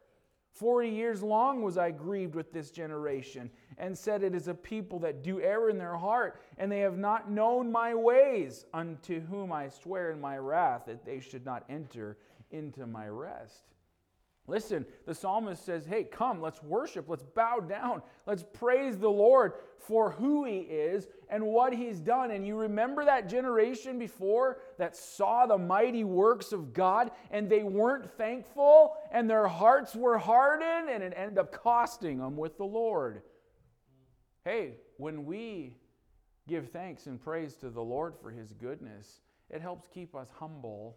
Forty 0.52 0.90
years 0.90 1.23
long 1.23 1.62
was 1.62 1.78
I 1.78 1.90
grieved 1.90 2.35
with 2.35 2.52
this 2.52 2.71
generation, 2.71 3.50
and 3.78 3.97
said, 3.97 4.23
It 4.23 4.35
is 4.35 4.49
a 4.49 4.54
people 4.54 4.99
that 5.00 5.23
do 5.23 5.40
err 5.40 5.71
in 5.71 5.78
their 5.78 5.97
heart, 5.97 6.40
and 6.59 6.71
they 6.71 6.80
have 6.80 6.99
not 6.99 7.30
known 7.30 7.73
my 7.73 7.94
ways, 7.94 8.66
unto 8.75 9.21
whom 9.21 9.50
I 9.50 9.68
swear 9.68 10.11
in 10.11 10.21
my 10.21 10.37
wrath 10.37 10.85
that 10.87 11.04
they 11.06 11.21
should 11.21 11.47
not 11.47 11.64
enter 11.71 12.18
into 12.50 12.87
my 12.87 13.09
rest. 13.09 13.64
Listen, 14.49 14.84
the 15.06 15.14
psalmist 15.14 15.64
says, 15.64 15.87
Hey, 15.87 16.02
come, 16.02 16.40
let's 16.40 16.62
worship, 16.62 17.08
let's 17.08 17.22
bow 17.22 17.61
down, 17.61 18.02
let's 18.26 18.44
praise 18.52 18.99
the 18.99 19.08
Lord 19.08 19.52
for 19.78 20.11
who 20.11 20.44
he 20.44 20.58
is 20.58 21.06
and 21.28 21.44
what 21.46 21.72
he's 21.72 22.00
done. 22.00 22.32
And 22.32 22.46
you 22.46 22.56
remember 22.56 23.04
that 23.04 23.28
generation 23.28 23.99
before 23.99 24.58
that 24.78 24.96
saw 24.96 25.46
the 25.46 25.58
mighty 25.58 26.02
works 26.02 26.52
of 26.52 26.72
God 26.72 27.12
and 27.30 27.49
they 27.49 27.62
weren't 27.62 28.11
thankful 28.16 28.96
and 29.12 29.30
their 29.30 29.46
hearts 29.46 29.94
were 29.94 30.18
hardened 30.18 30.88
and 30.88 31.04
it 31.04 31.14
ended 31.16 31.38
up 31.38 31.52
costing 31.52 32.18
them 32.18 32.37
with 32.37 32.58
the 32.58 32.64
Lord. 32.64 33.22
Hey, 34.44 34.75
when 34.96 35.25
we 35.25 35.76
give 36.49 36.70
thanks 36.70 37.06
and 37.06 37.20
praise 37.20 37.54
to 37.56 37.70
the 37.70 37.82
Lord 37.82 38.14
for 38.20 38.32
his 38.32 38.52
goodness, 38.52 39.20
it 39.50 39.62
helps 39.62 39.87
keep 39.87 40.16
us 40.16 40.28
humble, 40.37 40.96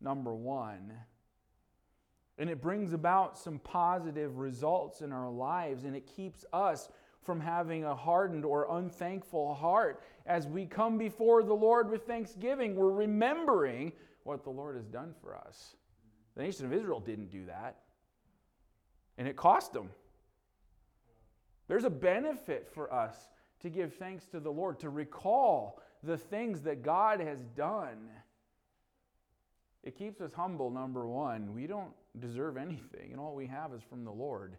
number 0.00 0.34
one. 0.34 0.92
And 2.38 2.50
it 2.50 2.60
brings 2.60 2.92
about 2.92 3.38
some 3.38 3.58
positive 3.60 4.38
results 4.38 5.00
in 5.00 5.12
our 5.12 5.30
lives, 5.30 5.84
and 5.84 5.94
it 5.94 6.06
keeps 6.06 6.44
us 6.52 6.88
from 7.22 7.40
having 7.40 7.84
a 7.84 7.94
hardened 7.94 8.44
or 8.44 8.66
unthankful 8.76 9.54
heart. 9.54 10.02
As 10.26 10.46
we 10.46 10.66
come 10.66 10.98
before 10.98 11.42
the 11.42 11.54
Lord 11.54 11.88
with 11.88 12.06
thanksgiving, 12.06 12.74
we're 12.74 12.90
remembering 12.90 13.92
what 14.24 14.42
the 14.42 14.50
Lord 14.50 14.76
has 14.76 14.86
done 14.86 15.14
for 15.20 15.36
us. 15.36 15.76
The 16.36 16.42
nation 16.42 16.66
of 16.66 16.72
Israel 16.72 17.00
didn't 17.00 17.30
do 17.30 17.46
that, 17.46 17.76
and 19.16 19.28
it 19.28 19.36
cost 19.36 19.72
them. 19.72 19.90
There's 21.68 21.84
a 21.84 21.90
benefit 21.90 22.68
for 22.74 22.92
us 22.92 23.16
to 23.60 23.70
give 23.70 23.94
thanks 23.94 24.26
to 24.26 24.40
the 24.40 24.50
Lord, 24.50 24.80
to 24.80 24.90
recall 24.90 25.80
the 26.02 26.18
things 26.18 26.62
that 26.62 26.82
God 26.82 27.20
has 27.20 27.40
done. 27.56 28.10
It 29.82 29.96
keeps 29.96 30.20
us 30.20 30.32
humble, 30.34 30.70
number 30.70 31.06
one. 31.06 31.54
We 31.54 31.66
don't 31.66 31.92
deserve 32.18 32.56
anything, 32.56 33.10
and 33.10 33.20
all 33.20 33.34
we 33.34 33.46
have 33.46 33.72
is 33.72 33.82
from 33.82 34.04
the 34.04 34.12
Lord. 34.12 34.56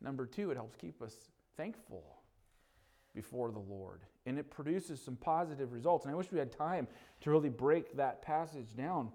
Number 0.00 0.26
two, 0.26 0.50
it 0.50 0.56
helps 0.56 0.76
keep 0.76 1.02
us 1.02 1.14
thankful 1.56 2.04
before 3.14 3.50
the 3.50 3.58
Lord. 3.58 4.02
And 4.26 4.38
it 4.38 4.50
produces 4.50 5.00
some 5.00 5.16
positive 5.16 5.72
results. 5.72 6.04
And 6.04 6.12
I 6.12 6.16
wish 6.16 6.30
we 6.30 6.38
had 6.38 6.52
time 6.52 6.86
to 7.22 7.30
really 7.30 7.48
break 7.48 7.96
that 7.96 8.22
passage 8.22 8.76
down. 8.76 9.10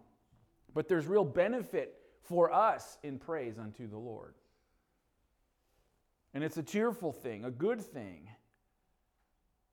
But 0.73 0.87
there's 0.87 1.05
real 1.05 1.25
benefit 1.25 1.97
for 2.21 2.51
us 2.51 2.97
in 3.03 3.19
praise 3.19 3.57
unto 3.59 3.87
the 3.87 3.97
Lord. 3.97 4.35
And 6.33 6.43
it's 6.43 6.57
a 6.57 6.63
cheerful 6.63 7.11
thing, 7.11 7.45
a 7.45 7.51
good 7.51 7.81
thing. 7.81 8.29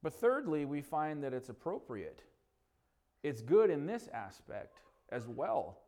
But 0.03 0.13
thirdly, 0.13 0.65
we 0.65 0.81
find 0.81 1.23
that 1.25 1.33
it's 1.33 1.49
appropriate. 1.49 2.23
It's 3.23 3.41
good 3.41 3.71
in 3.71 3.87
this 3.87 4.09
aspect 4.13 4.81
as 5.11 5.27
well, 5.27 5.79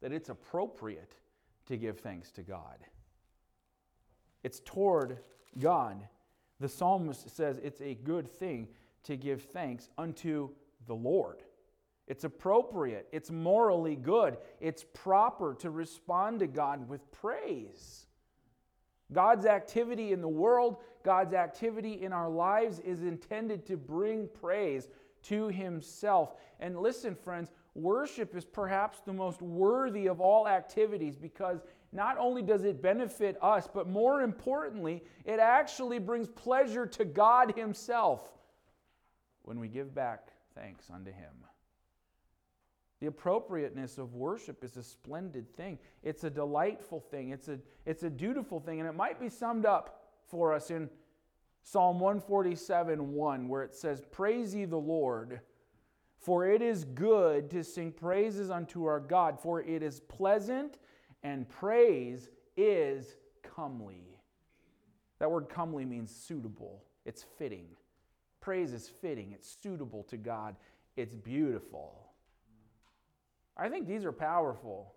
that 0.00 0.12
it's 0.12 0.28
appropriate 0.28 1.16
to 1.70 1.76
give 1.76 2.00
thanks 2.00 2.30
to 2.32 2.42
God. 2.42 2.78
It's 4.42 4.60
toward 4.60 5.18
God. 5.58 6.02
The 6.58 6.68
psalmist 6.68 7.34
says 7.34 7.58
it's 7.62 7.80
a 7.80 7.94
good 7.94 8.28
thing 8.28 8.68
to 9.04 9.16
give 9.16 9.42
thanks 9.42 9.88
unto 9.96 10.50
the 10.86 10.94
Lord. 10.94 11.42
It's 12.06 12.24
appropriate, 12.24 13.06
it's 13.12 13.30
morally 13.30 13.94
good, 13.94 14.36
it's 14.60 14.84
proper 14.94 15.54
to 15.60 15.70
respond 15.70 16.40
to 16.40 16.48
God 16.48 16.88
with 16.88 17.10
praise. 17.12 18.06
God's 19.12 19.46
activity 19.46 20.12
in 20.12 20.20
the 20.20 20.28
world, 20.28 20.78
God's 21.04 21.34
activity 21.34 22.02
in 22.02 22.12
our 22.12 22.28
lives 22.28 22.80
is 22.80 23.02
intended 23.02 23.64
to 23.66 23.76
bring 23.76 24.28
praise 24.40 24.88
to 25.24 25.48
Himself. 25.48 26.34
And 26.58 26.80
listen, 26.80 27.14
friends, 27.14 27.52
worship 27.74 28.34
is 28.34 28.44
perhaps 28.44 29.00
the 29.00 29.12
most 29.12 29.40
worthy 29.40 30.06
of 30.06 30.20
all 30.20 30.48
activities 30.48 31.16
because 31.16 31.60
not 31.92 32.18
only 32.18 32.42
does 32.42 32.64
it 32.64 32.80
benefit 32.80 33.36
us, 33.42 33.68
but 33.72 33.88
more 33.88 34.22
importantly, 34.22 35.02
it 35.24 35.40
actually 35.40 35.98
brings 35.98 36.28
pleasure 36.28 36.86
to 36.86 37.04
God 37.04 37.54
Himself 37.56 38.28
when 39.42 39.58
we 39.58 39.68
give 39.68 39.94
back 39.94 40.28
thanks 40.54 40.90
unto 40.92 41.10
Him. 41.10 41.32
The 43.00 43.06
appropriateness 43.06 43.96
of 43.96 44.14
worship 44.14 44.62
is 44.62 44.76
a 44.76 44.82
splendid 44.82 45.56
thing. 45.56 45.78
It's 46.02 46.24
a 46.24 46.30
delightful 46.30 47.00
thing. 47.00 47.30
It's 47.30 47.48
a, 47.48 47.58
it's 47.86 48.02
a 48.02 48.10
dutiful 48.10 48.60
thing. 48.60 48.78
And 48.78 48.88
it 48.88 48.94
might 48.94 49.18
be 49.18 49.30
summed 49.30 49.64
up 49.64 50.02
for 50.28 50.52
us 50.52 50.70
in 50.70 50.90
Psalm 51.62 51.98
147 51.98 53.12
1, 53.12 53.48
where 53.48 53.62
it 53.62 53.74
says, 53.74 54.02
Praise 54.10 54.54
ye 54.54 54.66
the 54.66 54.76
Lord, 54.76 55.40
for 56.20 56.46
it 56.46 56.60
is 56.60 56.84
good 56.84 57.50
to 57.50 57.64
sing 57.64 57.92
praises 57.92 58.50
unto 58.50 58.84
our 58.84 59.00
God, 59.00 59.40
for 59.40 59.62
it 59.62 59.82
is 59.82 60.00
pleasant 60.00 60.78
and 61.22 61.48
praise 61.48 62.28
is 62.56 63.16
comely. 63.42 64.18
That 65.18 65.30
word 65.30 65.48
comely 65.48 65.84
means 65.84 66.14
suitable, 66.14 66.84
it's 67.06 67.24
fitting. 67.38 67.66
Praise 68.40 68.72
is 68.72 68.88
fitting, 68.88 69.32
it's 69.32 69.56
suitable 69.62 70.02
to 70.04 70.16
God, 70.18 70.56
it's 70.96 71.14
beautiful. 71.14 72.10
I 73.56 73.68
think 73.68 73.86
these 73.86 74.04
are 74.04 74.12
powerful, 74.12 74.94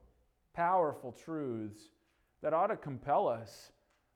powerful 0.53 1.11
truths 1.11 1.89
that 2.41 2.53
ought 2.53 2.67
to 2.67 2.77
compel 2.77 3.27
us 3.27 3.71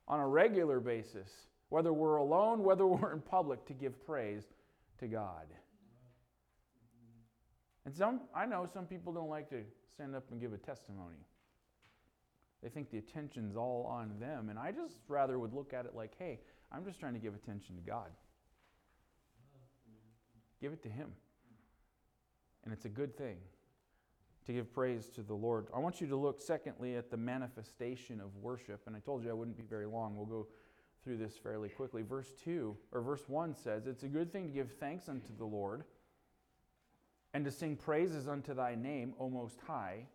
on 0.07 0.19
a 0.19 0.27
regular 0.27 0.79
basis, 0.79 1.29
whether 1.69 1.91
we're 1.91 2.17
alone, 2.17 2.63
whether 2.63 2.85
we're 2.85 3.13
in 3.13 3.21
public, 3.21 3.65
to 3.65 3.73
give 3.73 4.05
praise 4.05 4.43
to 4.99 5.07
God. 5.07 5.45
And 7.87 7.95
some, 7.95 8.19
I 8.35 8.45
know 8.45 8.67
some 8.71 8.85
people 8.85 9.13
don't 9.13 9.29
like 9.29 9.49
to 9.49 9.63
stand 9.89 10.13
up 10.13 10.25
and 10.29 10.41
give 10.41 10.51
a 10.51 10.57
testimony. 10.57 11.15
They 12.61 12.67
think 12.67 12.91
the 12.91 12.97
attention's 12.97 13.55
all 13.55 13.87
on 13.89 14.11
them. 14.19 14.49
And 14.49 14.59
I 14.59 14.73
just 14.73 14.95
rather 15.07 15.39
would 15.39 15.53
look 15.53 15.73
at 15.73 15.85
it 15.85 15.95
like, 15.95 16.11
hey, 16.19 16.41
I'm 16.69 16.83
just 16.83 16.99
trying 16.99 17.13
to 17.13 17.19
give 17.19 17.33
attention 17.33 17.77
to 17.77 17.81
God. 17.81 18.09
Give 20.59 20.73
it 20.73 20.83
to 20.83 20.89
Him. 20.89 21.13
And 22.65 22.73
it's 22.73 22.83
a 22.83 22.89
good 22.89 23.17
thing 23.17 23.37
to 24.47 24.51
give 24.51 24.73
praise 24.73 25.07
to 25.15 25.21
the 25.21 25.33
Lord. 25.33 25.67
I 25.73 25.79
want 25.79 26.01
you 26.01 26.07
to 26.07 26.17
look, 26.17 26.41
secondly, 26.41 26.97
at 26.97 27.09
the 27.09 27.15
manifestation 27.15 28.19
of 28.19 28.35
worship. 28.35 28.81
And 28.87 28.97
I 28.97 28.99
told 28.99 29.23
you 29.23 29.29
I 29.29 29.33
wouldn't 29.33 29.55
be 29.55 29.63
very 29.63 29.85
long. 29.85 30.17
We'll 30.17 30.25
go 30.25 30.47
through 31.05 31.19
this 31.19 31.37
fairly 31.37 31.69
quickly. 31.69 32.01
Verse 32.01 32.33
2, 32.43 32.75
or 32.91 33.01
verse 33.01 33.29
1 33.29 33.55
says, 33.55 33.87
It's 33.87 34.03
a 34.03 34.09
good 34.09 34.33
thing 34.33 34.45
to 34.47 34.53
give 34.53 34.73
thanks 34.73 35.07
unto 35.07 35.29
the 35.37 35.45
Lord 35.45 35.85
and 37.37 37.45
to 37.45 37.51
sing 37.51 37.75
praises 37.75 38.27
unto 38.27 38.55
thy 38.55 38.73
name, 38.73 39.13
O 39.19 39.29
Most 39.29 39.59
High, 39.67 40.07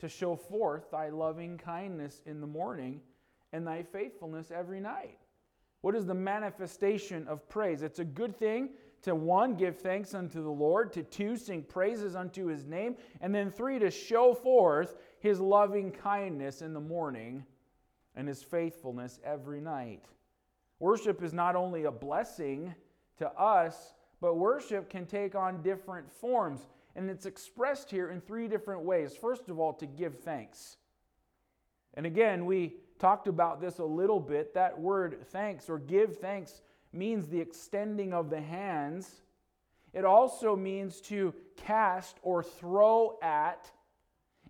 to 0.00 0.08
show 0.08 0.34
forth 0.34 0.90
thy 0.90 1.08
loving 1.08 1.56
kindness 1.56 2.22
in 2.26 2.40
the 2.40 2.46
morning 2.46 3.00
and 3.52 3.64
thy 3.64 3.84
faithfulness 3.84 4.50
every 4.50 4.80
night. 4.80 5.20
What 5.82 5.94
is 5.94 6.06
the 6.06 6.14
manifestation 6.14 7.28
of 7.28 7.48
praise? 7.48 7.82
It's 7.82 8.00
a 8.00 8.04
good 8.04 8.36
thing 8.36 8.70
to 9.02 9.14
one, 9.14 9.54
give 9.54 9.78
thanks 9.78 10.12
unto 10.12 10.42
the 10.42 10.50
Lord, 10.50 10.92
to 10.94 11.04
two, 11.04 11.36
sing 11.36 11.62
praises 11.62 12.16
unto 12.16 12.46
his 12.46 12.66
name, 12.66 12.96
and 13.20 13.32
then 13.32 13.52
three, 13.52 13.78
to 13.78 13.92
show 13.92 14.34
forth 14.34 14.96
his 15.20 15.38
loving 15.38 15.92
kindness 15.92 16.62
in 16.62 16.74
the 16.74 16.80
morning 16.80 17.44
and 18.16 18.26
his 18.26 18.42
faithfulness 18.42 19.20
every 19.24 19.60
night. 19.60 20.06
Worship 20.80 21.22
is 21.22 21.32
not 21.32 21.54
only 21.54 21.84
a 21.84 21.92
blessing 21.92 22.74
to 23.18 23.28
us, 23.40 23.93
but 24.24 24.38
worship 24.38 24.88
can 24.88 25.04
take 25.04 25.34
on 25.34 25.60
different 25.60 26.10
forms, 26.10 26.66
and 26.96 27.10
it's 27.10 27.26
expressed 27.26 27.90
here 27.90 28.08
in 28.08 28.22
three 28.22 28.48
different 28.48 28.80
ways. 28.80 29.14
First 29.14 29.50
of 29.50 29.60
all, 29.60 29.74
to 29.74 29.84
give 29.84 30.20
thanks. 30.20 30.78
And 31.92 32.06
again, 32.06 32.46
we 32.46 32.76
talked 32.98 33.28
about 33.28 33.60
this 33.60 33.80
a 33.80 33.84
little 33.84 34.18
bit. 34.18 34.54
That 34.54 34.80
word 34.80 35.26
thanks 35.26 35.68
or 35.68 35.78
give 35.78 36.20
thanks 36.20 36.62
means 36.90 37.28
the 37.28 37.38
extending 37.38 38.14
of 38.14 38.30
the 38.30 38.40
hands. 38.40 39.10
It 39.92 40.06
also 40.06 40.56
means 40.56 41.02
to 41.02 41.34
cast 41.58 42.16
or 42.22 42.42
throw 42.42 43.18
at, 43.20 43.70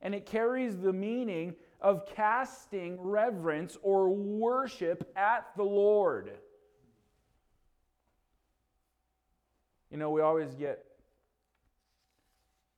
and 0.03 0.15
it 0.15 0.25
carries 0.25 0.79
the 0.79 0.93
meaning 0.93 1.57
of 1.81 2.07
casting 2.07 3.01
reverence 3.01 3.77
or 3.83 4.09
worship 4.09 5.11
at 5.17 5.49
the 5.57 5.65
Lord. 5.65 6.31
You 9.95 10.01
know, 10.01 10.11
we 10.11 10.23
always 10.23 10.57
get 10.57 10.85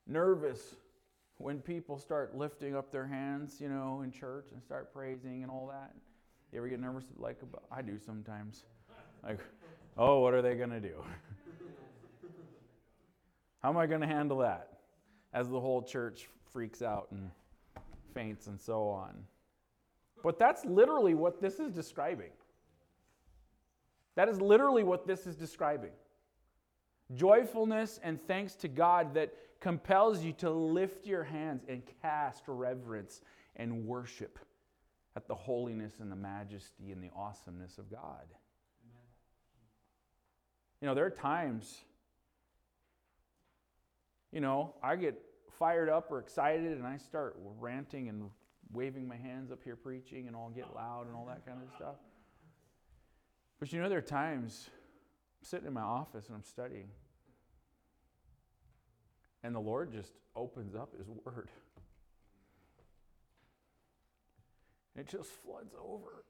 nervous 0.07 0.77
when 1.39 1.61
people 1.61 1.99
start 1.99 2.37
lifting 2.37 2.77
up 2.77 2.93
their 2.93 3.07
hands, 3.07 3.57
you 3.59 3.71
know, 3.71 4.03
in 4.05 4.11
church 4.11 4.49
and 4.53 4.63
start 4.63 4.93
praising 4.93 5.43
and 5.43 5.51
all 5.51 5.67
that. 5.73 5.95
You 6.53 6.59
ever 6.59 6.69
get 6.69 6.79
nervous? 6.79 7.05
Like, 7.17 7.39
I 7.73 7.81
do 7.81 7.99
sometimes. 7.99 8.65
Like, 9.25 9.39
oh, 9.97 10.21
what 10.21 10.35
are 10.35 10.43
they 10.43 10.57
going 10.57 10.69
to 10.69 10.79
do? 10.79 11.03
How 13.63 13.71
am 13.71 13.79
I 13.79 13.87
going 13.87 14.03
to 14.03 14.07
handle 14.07 14.37
that? 14.41 14.81
As 15.33 15.49
the 15.49 15.59
whole 15.59 15.81
church 15.81 16.29
freaks 16.53 16.83
out 16.83 17.09
and 17.13 17.31
faints 18.13 18.47
and 18.47 18.61
so 18.61 18.91
on. 18.91 19.15
But 20.23 20.39
that's 20.39 20.67
literally 20.67 21.15
what 21.15 21.41
this 21.41 21.61
is 21.61 21.73
describing. 21.73 22.33
That 24.17 24.29
is 24.29 24.39
literally 24.39 24.83
what 24.83 25.07
this 25.07 25.27
is 25.27 25.35
describing. 25.35 25.93
Joyfulness 27.15 28.01
and 28.03 28.21
thanks 28.27 28.55
to 28.57 28.69
God 28.69 29.15
that 29.15 29.33
compels 29.61 30.23
you 30.23 30.33
to 30.35 30.51
lift 30.51 31.07
your 31.07 31.25
hands 31.25 31.65
and 31.69 31.83
cast 32.03 32.43
reverence 32.47 33.21
and 33.57 33.87
worship 33.87 34.39
at 35.15 35.27
the 35.29 35.35
holiness 35.35 35.95
and 36.01 36.11
the 36.11 36.17
majesty 36.17 36.93
and 36.93 37.03
the 37.03 37.11
awesomeness 37.17 37.79
of 37.79 37.91
God. 37.91 38.27
You 40.81 40.89
know, 40.89 40.95
there 40.95 41.07
are 41.07 41.11
times, 41.11 41.79
you 44.31 44.41
know, 44.41 44.75
I 44.83 44.97
get 44.97 45.19
fired 45.59 45.89
up 45.89 46.13
or 46.13 46.19
excited 46.19 46.73
and 46.73 46.87
I 46.87 46.99
start 46.99 47.37
ranting 47.59 48.09
and 48.09 48.31
waving 48.73 49.09
my 49.09 49.17
hands 49.17 49.51
up 49.51 49.61
here 49.65 49.77
preaching 49.77 50.27
and 50.27 50.37
I'll 50.37 50.51
get 50.51 50.75
loud 50.75 51.07
and 51.07 51.17
all 51.17 51.25
that 51.27 51.47
kind 51.47 51.59
of 51.63 51.75
stuff. 51.77 51.97
But 53.59 53.73
you 53.73 53.81
know, 53.81 53.89
there 53.89 53.99
are 53.99 54.03
times 54.03 54.69
I'm 54.69 54.76
sitting 55.43 55.67
in 55.67 55.73
my 55.73 55.83
office 55.83 56.27
and 56.27 56.37
I'm 56.37 56.45
studying. 56.45 56.89
And 59.43 59.55
the 59.55 59.61
Lord 59.61 59.93
just 59.93 60.13
opens 60.35 60.75
up 60.75 60.97
His 60.97 61.07
Word. 61.09 61.51
It 64.97 65.07
just 65.07 65.31
floods 65.31 65.75
over. 65.79 66.25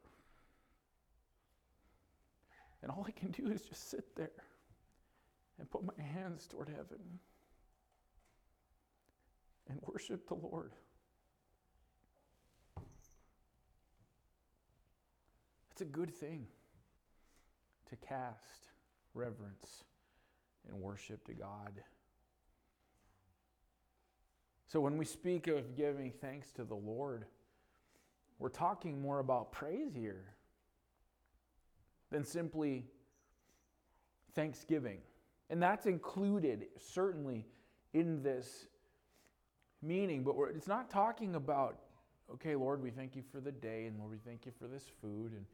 And 2.82 2.90
all 2.90 3.04
I 3.06 3.12
can 3.12 3.30
do 3.30 3.50
is 3.50 3.62
just 3.62 3.90
sit 3.90 4.14
there 4.16 4.30
and 5.58 5.70
put 5.70 5.82
my 5.84 6.02
hands 6.02 6.46
toward 6.46 6.68
heaven 6.68 7.20
and 9.68 9.80
worship 9.82 10.28
the 10.28 10.34
Lord. 10.34 10.72
It's 15.70 15.80
a 15.80 15.84
good 15.84 16.14
thing 16.14 16.46
to 17.90 17.96
cast 17.96 18.68
reverence 19.16 19.84
and 20.68 20.80
worship 20.80 21.24
to 21.26 21.32
God. 21.32 21.72
So 24.66 24.80
when 24.80 24.96
we 24.96 25.04
speak 25.04 25.46
of 25.46 25.76
giving 25.76 26.12
thanks 26.20 26.50
to 26.52 26.64
the 26.64 26.74
Lord, 26.74 27.24
we're 28.38 28.48
talking 28.48 29.00
more 29.00 29.20
about 29.20 29.52
praise 29.52 29.94
here 29.94 30.24
than 32.10 32.24
simply 32.24 32.84
thanksgiving. 34.34 34.98
And 35.48 35.62
that's 35.62 35.86
included 35.86 36.66
certainly 36.78 37.46
in 37.94 38.22
this 38.22 38.66
meaning, 39.82 40.24
but 40.24 40.34
it's 40.54 40.66
not 40.66 40.90
talking 40.90 41.36
about, 41.36 41.78
okay, 42.34 42.56
Lord, 42.56 42.82
we 42.82 42.90
thank 42.90 43.14
you 43.14 43.22
for 43.30 43.40
the 43.40 43.52
day, 43.52 43.86
and 43.86 43.98
Lord, 43.98 44.10
we 44.10 44.18
thank 44.18 44.44
you 44.44 44.52
for 44.58 44.66
this 44.66 44.84
food, 45.00 45.32
and 45.32 45.46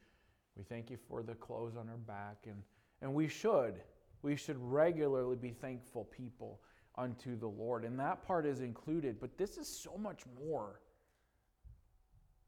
we 0.57 0.65
thank 0.65 0.91
you 0.91 0.97
for 1.09 1.23
the 1.23 1.35
clothes 1.35 1.77
on 1.77 1.89
our 1.89 1.97
back. 1.97 2.39
And, 2.47 2.63
and 3.03 3.13
we 3.13 3.29
should. 3.29 3.75
We 4.23 4.37
should 4.37 4.57
regularly 4.59 5.37
be 5.37 5.51
thankful 5.51 6.05
people 6.05 6.61
unto 6.97 7.37
the 7.37 7.49
Lord. 7.49 7.85
And 7.85 7.99
that 7.99 8.25
part 8.27 8.47
is 8.47 8.61
included, 8.61 9.21
but 9.21 9.37
this 9.37 9.59
is 9.59 9.67
so 9.67 9.99
much 9.99 10.23
more. 10.47 10.81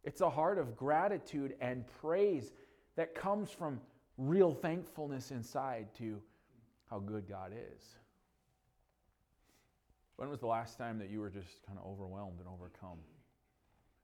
It's 0.04 0.20
a 0.20 0.30
heart 0.30 0.58
of 0.58 0.76
gratitude 0.76 1.56
and 1.60 1.84
praise 2.00 2.52
that 2.96 3.14
comes 3.14 3.50
from 3.50 3.80
real 4.16 4.54
thankfulness 4.54 5.30
inside 5.32 5.92
to 5.98 6.20
how 6.88 7.00
good 7.00 7.28
God 7.28 7.52
is. 7.52 7.96
When 10.16 10.28
was 10.28 10.40
the 10.40 10.46
last 10.46 10.78
time 10.78 10.98
that 10.98 11.10
you 11.10 11.20
were 11.20 11.30
just 11.30 11.66
kind 11.66 11.78
of 11.78 11.90
overwhelmed 11.90 12.38
and 12.38 12.46
overcome 12.48 12.98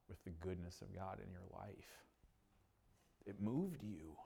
with 0.08 0.22
the 0.24 0.30
goodness 0.40 0.82
of 0.82 0.92
God 0.92 1.18
in 1.24 1.30
your 1.30 1.46
life? 1.52 1.86
It 3.26 3.40
moved 3.40 3.84
you. 3.84 4.16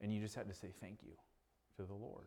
And 0.00 0.12
you 0.12 0.20
just 0.20 0.34
had 0.34 0.48
to 0.48 0.54
say 0.54 0.68
thank 0.80 0.98
you 1.02 1.12
to 1.76 1.82
the 1.82 1.94
Lord. 1.94 2.26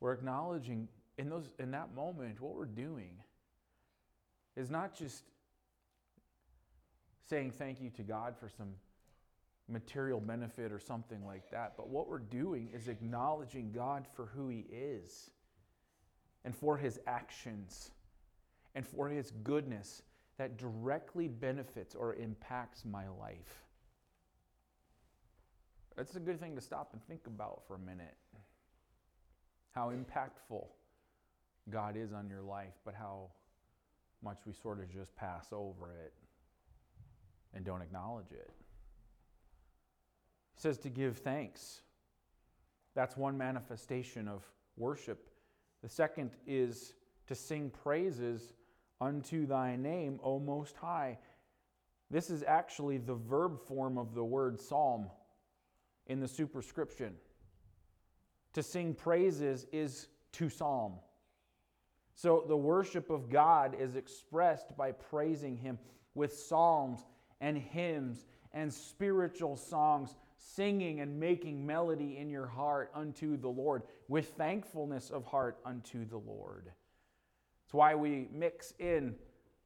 We're 0.00 0.12
acknowledging 0.12 0.88
in 1.18 1.28
those 1.28 1.48
in 1.58 1.70
that 1.70 1.94
moment 1.94 2.40
what 2.40 2.54
we're 2.54 2.66
doing 2.66 3.22
is 4.56 4.70
not 4.70 4.94
just 4.94 5.22
saying 7.28 7.50
thank 7.52 7.80
you 7.80 7.90
to 7.90 8.02
God 8.02 8.36
for 8.38 8.48
some 8.48 8.74
material 9.68 10.20
benefit 10.20 10.70
or 10.70 10.78
something 10.78 11.24
like 11.26 11.50
that. 11.50 11.74
But 11.76 11.88
what 11.88 12.08
we're 12.08 12.18
doing 12.18 12.70
is 12.72 12.88
acknowledging 12.88 13.72
God 13.72 14.06
for 14.14 14.26
who 14.26 14.48
He 14.48 14.66
is 14.70 15.30
and 16.44 16.54
for 16.54 16.76
His 16.76 17.00
actions 17.06 17.90
and 18.74 18.86
for 18.86 19.08
His 19.08 19.32
goodness 19.42 20.02
that 20.38 20.58
directly 20.58 21.28
benefits 21.28 21.94
or 21.94 22.14
impacts 22.14 22.84
my 22.84 23.08
life. 23.08 23.64
That's 25.96 26.14
a 26.14 26.20
good 26.20 26.38
thing 26.38 26.54
to 26.56 26.60
stop 26.60 26.90
and 26.92 27.02
think 27.04 27.26
about 27.26 27.62
for 27.66 27.76
a 27.76 27.78
minute. 27.78 28.16
How 29.72 29.90
impactful 29.90 30.66
God 31.70 31.96
is 31.96 32.12
on 32.12 32.28
your 32.28 32.42
life, 32.42 32.74
but 32.84 32.94
how 32.94 33.30
much 34.22 34.38
we 34.46 34.52
sort 34.52 34.80
of 34.80 34.92
just 34.92 35.14
pass 35.16 35.46
over 35.52 35.92
it 36.04 36.12
and 37.54 37.64
don't 37.64 37.82
acknowledge 37.82 38.30
it. 38.32 38.50
He 40.54 40.60
says 40.60 40.78
to 40.78 40.90
give 40.90 41.18
thanks. 41.18 41.80
That's 42.94 43.16
one 43.16 43.36
manifestation 43.36 44.28
of 44.28 44.42
worship. 44.76 45.28
The 45.82 45.88
second 45.88 46.30
is 46.46 46.94
to 47.26 47.34
sing 47.34 47.70
praises 47.70 48.54
unto 49.00 49.46
thy 49.46 49.76
name, 49.76 50.20
O 50.22 50.38
Most 50.38 50.76
High. 50.76 51.18
This 52.10 52.30
is 52.30 52.42
actually 52.42 52.98
the 52.98 53.14
verb 53.14 53.60
form 53.60 53.98
of 53.98 54.14
the 54.14 54.24
word 54.24 54.60
psalm 54.60 55.10
in 56.06 56.20
the 56.20 56.28
superscription. 56.28 57.14
To 58.54 58.62
sing 58.62 58.94
praises 58.94 59.66
is 59.72 60.08
to 60.32 60.48
psalm. 60.48 60.94
So 62.14 62.44
the 62.48 62.56
worship 62.56 63.10
of 63.10 63.28
God 63.28 63.76
is 63.78 63.96
expressed 63.96 64.76
by 64.76 64.92
praising 64.92 65.56
Him 65.56 65.78
with 66.14 66.32
psalms 66.32 67.04
and 67.40 67.58
hymns 67.58 68.24
and 68.54 68.72
spiritual 68.72 69.56
songs, 69.56 70.14
singing 70.38 71.00
and 71.00 71.20
making 71.20 71.66
melody 71.66 72.16
in 72.16 72.30
your 72.30 72.46
heart 72.46 72.90
unto 72.94 73.36
the 73.36 73.48
Lord, 73.48 73.82
with 74.08 74.30
thankfulness 74.38 75.10
of 75.10 75.26
heart 75.26 75.58
unto 75.66 76.06
the 76.06 76.16
Lord. 76.16 76.72
That's 77.66 77.74
why 77.74 77.96
we 77.96 78.28
mix 78.32 78.74
in 78.78 79.16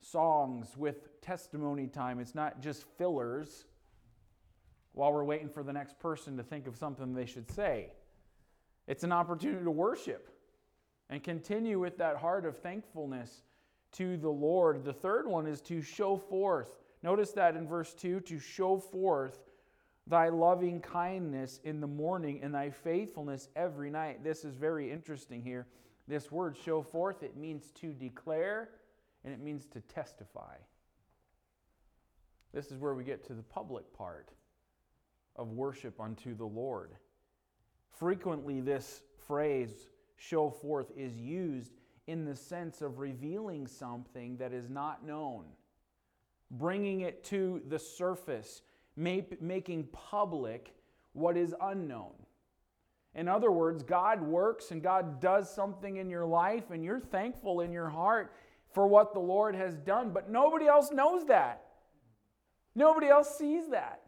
songs 0.00 0.74
with 0.74 1.20
testimony 1.20 1.86
time. 1.86 2.18
It's 2.18 2.34
not 2.34 2.62
just 2.62 2.84
fillers 2.96 3.66
while 4.92 5.12
we're 5.12 5.22
waiting 5.22 5.50
for 5.50 5.62
the 5.62 5.74
next 5.74 5.98
person 5.98 6.38
to 6.38 6.42
think 6.42 6.66
of 6.66 6.76
something 6.76 7.12
they 7.12 7.26
should 7.26 7.50
say. 7.50 7.90
It's 8.86 9.04
an 9.04 9.12
opportunity 9.12 9.62
to 9.62 9.70
worship 9.70 10.30
and 11.10 11.22
continue 11.22 11.78
with 11.78 11.98
that 11.98 12.16
heart 12.16 12.46
of 12.46 12.56
thankfulness 12.56 13.42
to 13.92 14.16
the 14.16 14.30
Lord. 14.30 14.82
The 14.82 14.94
third 14.94 15.26
one 15.26 15.46
is 15.46 15.60
to 15.62 15.82
show 15.82 16.16
forth. 16.16 16.78
Notice 17.02 17.32
that 17.32 17.54
in 17.54 17.68
verse 17.68 17.92
2 17.92 18.20
to 18.20 18.38
show 18.38 18.78
forth 18.78 19.40
thy 20.06 20.30
loving 20.30 20.80
kindness 20.80 21.60
in 21.64 21.82
the 21.82 21.86
morning 21.86 22.40
and 22.42 22.54
thy 22.54 22.70
faithfulness 22.70 23.50
every 23.54 23.90
night. 23.90 24.24
This 24.24 24.42
is 24.46 24.54
very 24.54 24.90
interesting 24.90 25.42
here. 25.42 25.66
This 26.08 26.32
word 26.32 26.56
show 26.56 26.82
forth, 26.82 27.22
it 27.22 27.36
means 27.36 27.70
to 27.80 27.92
declare 27.92 28.70
and 29.24 29.32
it 29.32 29.40
means 29.40 29.66
to 29.66 29.80
testify. 29.80 30.56
This 32.52 32.70
is 32.72 32.78
where 32.78 32.94
we 32.94 33.04
get 33.04 33.24
to 33.26 33.34
the 33.34 33.42
public 33.42 33.92
part 33.92 34.30
of 35.36 35.52
worship 35.52 36.00
unto 36.00 36.34
the 36.34 36.44
Lord. 36.44 36.96
Frequently, 37.90 38.60
this 38.60 39.02
phrase, 39.26 39.88
show 40.16 40.50
forth, 40.50 40.90
is 40.96 41.16
used 41.16 41.72
in 42.06 42.24
the 42.24 42.34
sense 42.34 42.82
of 42.82 42.98
revealing 42.98 43.66
something 43.66 44.36
that 44.38 44.52
is 44.52 44.68
not 44.68 45.06
known, 45.06 45.44
bringing 46.50 47.02
it 47.02 47.22
to 47.24 47.62
the 47.68 47.78
surface, 47.78 48.62
making 48.96 49.86
public 49.92 50.74
what 51.12 51.36
is 51.36 51.54
unknown. 51.60 52.14
In 53.14 53.28
other 53.28 53.50
words, 53.50 53.82
God 53.82 54.22
works 54.22 54.70
and 54.70 54.82
God 54.82 55.20
does 55.20 55.52
something 55.52 55.96
in 55.96 56.08
your 56.08 56.26
life, 56.26 56.70
and 56.70 56.84
you're 56.84 57.00
thankful 57.00 57.60
in 57.60 57.72
your 57.72 57.88
heart 57.88 58.32
for 58.72 58.86
what 58.86 59.12
the 59.12 59.20
Lord 59.20 59.56
has 59.56 59.76
done, 59.76 60.10
but 60.10 60.30
nobody 60.30 60.66
else 60.66 60.90
knows 60.92 61.26
that. 61.26 61.64
Nobody 62.74 63.08
else 63.08 63.36
sees 63.36 63.68
that. 63.70 64.00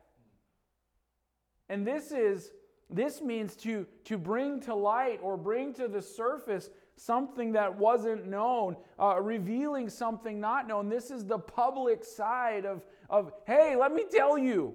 And 1.68 1.86
this 1.86 2.12
is 2.12 2.52
this 2.92 3.22
means 3.22 3.56
to, 3.56 3.86
to 4.04 4.18
bring 4.18 4.60
to 4.60 4.74
light 4.74 5.18
or 5.22 5.36
bring 5.36 5.72
to 5.74 5.88
the 5.88 6.02
surface 6.02 6.68
something 6.96 7.52
that 7.52 7.78
wasn't 7.78 8.26
known, 8.26 8.76
uh, 9.00 9.18
revealing 9.20 9.88
something 9.88 10.38
not 10.38 10.68
known. 10.68 10.90
This 10.90 11.10
is 11.10 11.24
the 11.24 11.38
public 11.38 12.04
side 12.04 12.66
of, 12.66 12.82
of, 13.08 13.32
hey, 13.46 13.76
let 13.76 13.92
me 13.92 14.04
tell 14.10 14.36
you 14.36 14.74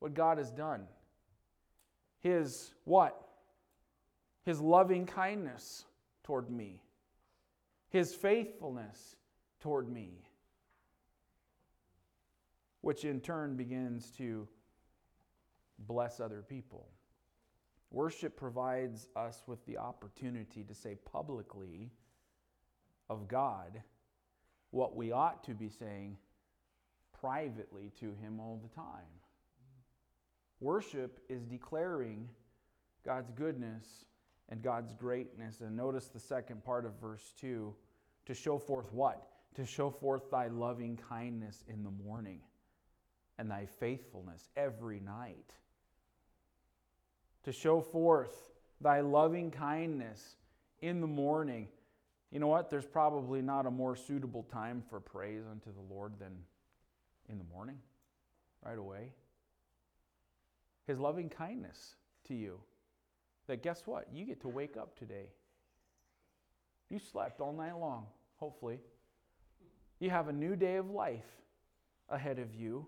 what 0.00 0.12
God 0.12 0.36
has 0.36 0.50
done. 0.50 0.82
His 2.20 2.74
what? 2.84 3.29
His 4.44 4.60
loving 4.60 5.06
kindness 5.06 5.84
toward 6.22 6.50
me 6.50 6.82
his 7.90 8.14
faithfulness 8.14 9.16
toward 9.60 9.90
me, 9.90 10.22
which 12.80 13.04
in 13.04 13.20
turn 13.20 13.56
begins 13.56 14.10
to 14.12 14.48
bless 15.80 16.20
other 16.20 16.42
people. 16.48 16.88
Worship 17.90 18.36
provides 18.36 19.08
us 19.16 19.42
with 19.48 19.64
the 19.66 19.76
opportunity 19.76 20.62
to 20.62 20.74
say 20.74 20.94
publicly 21.04 21.90
of 23.10 23.26
God 23.26 23.82
what 24.70 24.94
we 24.94 25.10
ought 25.10 25.42
to 25.44 25.54
be 25.54 25.68
saying 25.68 26.16
privately 27.20 27.90
to 27.98 28.14
Him 28.22 28.38
all 28.38 28.60
the 28.62 28.72
time. 28.72 29.18
Worship 30.60 31.18
is 31.28 31.44
declaring 31.44 32.28
God's 33.04 33.32
goodness 33.32 34.04
and 34.50 34.62
God's 34.62 34.92
greatness. 34.92 35.60
And 35.60 35.76
notice 35.76 36.08
the 36.08 36.20
second 36.20 36.64
part 36.64 36.84
of 36.84 36.92
verse 37.00 37.32
2 37.40 37.74
to 38.26 38.34
show 38.34 38.58
forth 38.58 38.92
what? 38.92 39.26
To 39.56 39.64
show 39.64 39.90
forth 39.90 40.30
thy 40.30 40.48
loving 40.48 40.98
kindness 41.08 41.64
in 41.68 41.82
the 41.82 41.90
morning 41.90 42.40
and 43.38 43.50
thy 43.50 43.66
faithfulness 43.66 44.48
every 44.56 45.00
night. 45.00 45.52
To 47.44 47.52
show 47.52 47.80
forth 47.80 48.50
thy 48.80 49.00
loving 49.00 49.50
kindness 49.50 50.36
in 50.80 51.00
the 51.00 51.06
morning. 51.06 51.68
You 52.30 52.38
know 52.38 52.48
what? 52.48 52.70
There's 52.70 52.86
probably 52.86 53.42
not 53.42 53.66
a 53.66 53.70
more 53.70 53.96
suitable 53.96 54.42
time 54.44 54.82
for 54.88 55.00
praise 55.00 55.42
unto 55.50 55.72
the 55.72 55.94
Lord 55.94 56.12
than 56.18 56.32
in 57.28 57.38
the 57.38 57.44
morning, 57.44 57.78
right 58.64 58.78
away. 58.78 59.12
His 60.86 60.98
loving 60.98 61.28
kindness 61.28 61.94
to 62.26 62.34
you 62.34 62.60
that 63.50 63.62
guess 63.62 63.82
what? 63.84 64.06
You 64.12 64.24
get 64.24 64.40
to 64.42 64.48
wake 64.48 64.76
up 64.76 64.96
today. 64.96 65.26
You 66.88 67.00
slept 67.00 67.40
all 67.40 67.52
night 67.52 67.76
long, 67.76 68.06
hopefully. 68.36 68.78
You 69.98 70.10
have 70.10 70.28
a 70.28 70.32
new 70.32 70.54
day 70.54 70.76
of 70.76 70.90
life 70.90 71.26
ahead 72.08 72.38
of 72.38 72.54
you, 72.54 72.86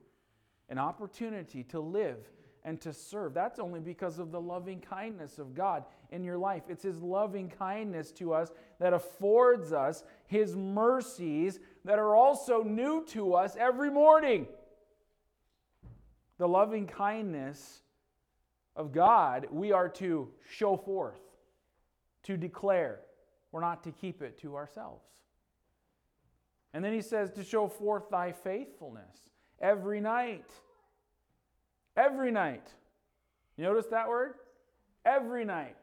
an 0.68 0.78
opportunity 0.78 1.64
to 1.64 1.80
live 1.80 2.30
and 2.64 2.80
to 2.80 2.92
serve. 2.92 3.34
That's 3.34 3.58
only 3.58 3.80
because 3.80 4.20
of 4.20 4.30
the 4.30 4.40
loving 4.40 4.80
kindness 4.80 5.40
of 5.40 5.52
God 5.52 5.84
in 6.10 6.22
your 6.22 6.38
life. 6.38 6.62
It's 6.68 6.84
His 6.84 7.02
loving 7.02 7.48
kindness 7.48 8.12
to 8.12 8.32
us 8.32 8.52
that 8.78 8.92
affords 8.92 9.72
us 9.72 10.04
His 10.26 10.54
mercies 10.54 11.58
that 11.84 11.98
are 11.98 12.14
also 12.14 12.62
new 12.62 13.04
to 13.06 13.34
us 13.34 13.56
every 13.58 13.90
morning. 13.90 14.46
The 16.38 16.46
loving 16.46 16.86
kindness 16.86 17.82
of 18.76 18.92
God, 18.92 19.46
we 19.50 19.72
are 19.72 19.88
to 19.88 20.28
show 20.50 20.76
forth, 20.76 21.20
to 22.24 22.36
declare. 22.36 23.00
We're 23.50 23.60
not 23.60 23.84
to 23.84 23.92
keep 23.92 24.22
it 24.22 24.38
to 24.40 24.56
ourselves. 24.56 25.04
And 26.74 26.82
then 26.82 26.94
he 26.94 27.02
says 27.02 27.30
to 27.32 27.44
show 27.44 27.68
forth 27.68 28.08
thy 28.10 28.32
faithfulness 28.32 29.16
every 29.60 30.00
night. 30.00 30.50
Every 31.96 32.30
night. 32.30 32.66
You 33.56 33.64
notice 33.64 33.86
that 33.86 34.08
word? 34.08 34.34
Every 35.04 35.44
night. 35.44 35.76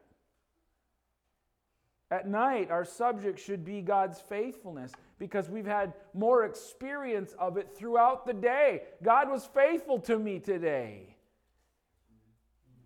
At 2.11 2.27
night, 2.27 2.71
our 2.71 2.85
subject 2.85 3.39
should 3.39 3.63
be 3.63 3.81
God's 3.81 4.19
faithfulness 4.19 4.93
because 5.19 5.47
we've 5.47 5.67
had 5.67 5.93
more 6.15 6.43
experience 6.45 7.35
of 7.37 7.57
it 7.57 7.69
throughout 7.75 8.25
the 8.25 8.33
day. 8.33 8.81
God 9.03 9.29
was 9.29 9.47
faithful 9.53 9.99
to 9.99 10.17
me 10.17 10.39
today. 10.39 11.15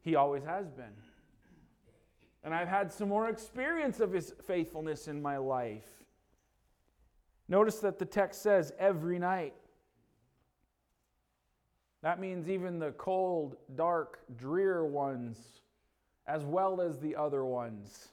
He 0.04 0.16
always 0.16 0.44
has 0.44 0.70
been. 0.70 0.94
And 2.44 2.54
I've 2.54 2.68
had 2.68 2.92
some 2.92 3.08
more 3.10 3.30
experience 3.30 4.00
of 4.00 4.12
His 4.12 4.34
faithfulness 4.46 5.08
in 5.08 5.22
my 5.22 5.38
life. 5.38 5.88
Notice 7.48 7.80
that 7.80 8.00
the 8.00 8.06
text 8.06 8.42
says 8.42 8.74
every 8.78 9.18
night. 9.18 9.54
That 12.02 12.20
means 12.20 12.50
even 12.50 12.80
the 12.80 12.92
cold, 12.92 13.56
dark, 13.76 14.20
drear 14.36 14.84
ones, 14.84 15.40
as 16.28 16.44
well 16.44 16.82
as 16.82 17.00
the 17.00 17.16
other 17.16 17.46
ones, 17.46 18.10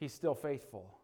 He's 0.00 0.12
still 0.12 0.34
faithful. 0.34 0.98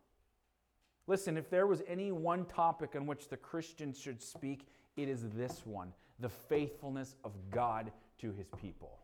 Listen, 1.06 1.36
if 1.36 1.48
there 1.48 1.68
was 1.68 1.82
any 1.86 2.10
one 2.10 2.44
topic 2.46 2.96
on 2.96 3.06
which 3.06 3.28
the 3.28 3.36
Christian 3.36 3.92
should 3.92 4.20
speak, 4.20 4.66
it 4.96 5.08
is 5.08 5.28
this 5.30 5.62
one 5.64 5.92
the 6.18 6.28
faithfulness 6.28 7.14
of 7.22 7.32
God 7.52 7.92
to 8.18 8.32
His 8.32 8.48
people. 8.60 8.98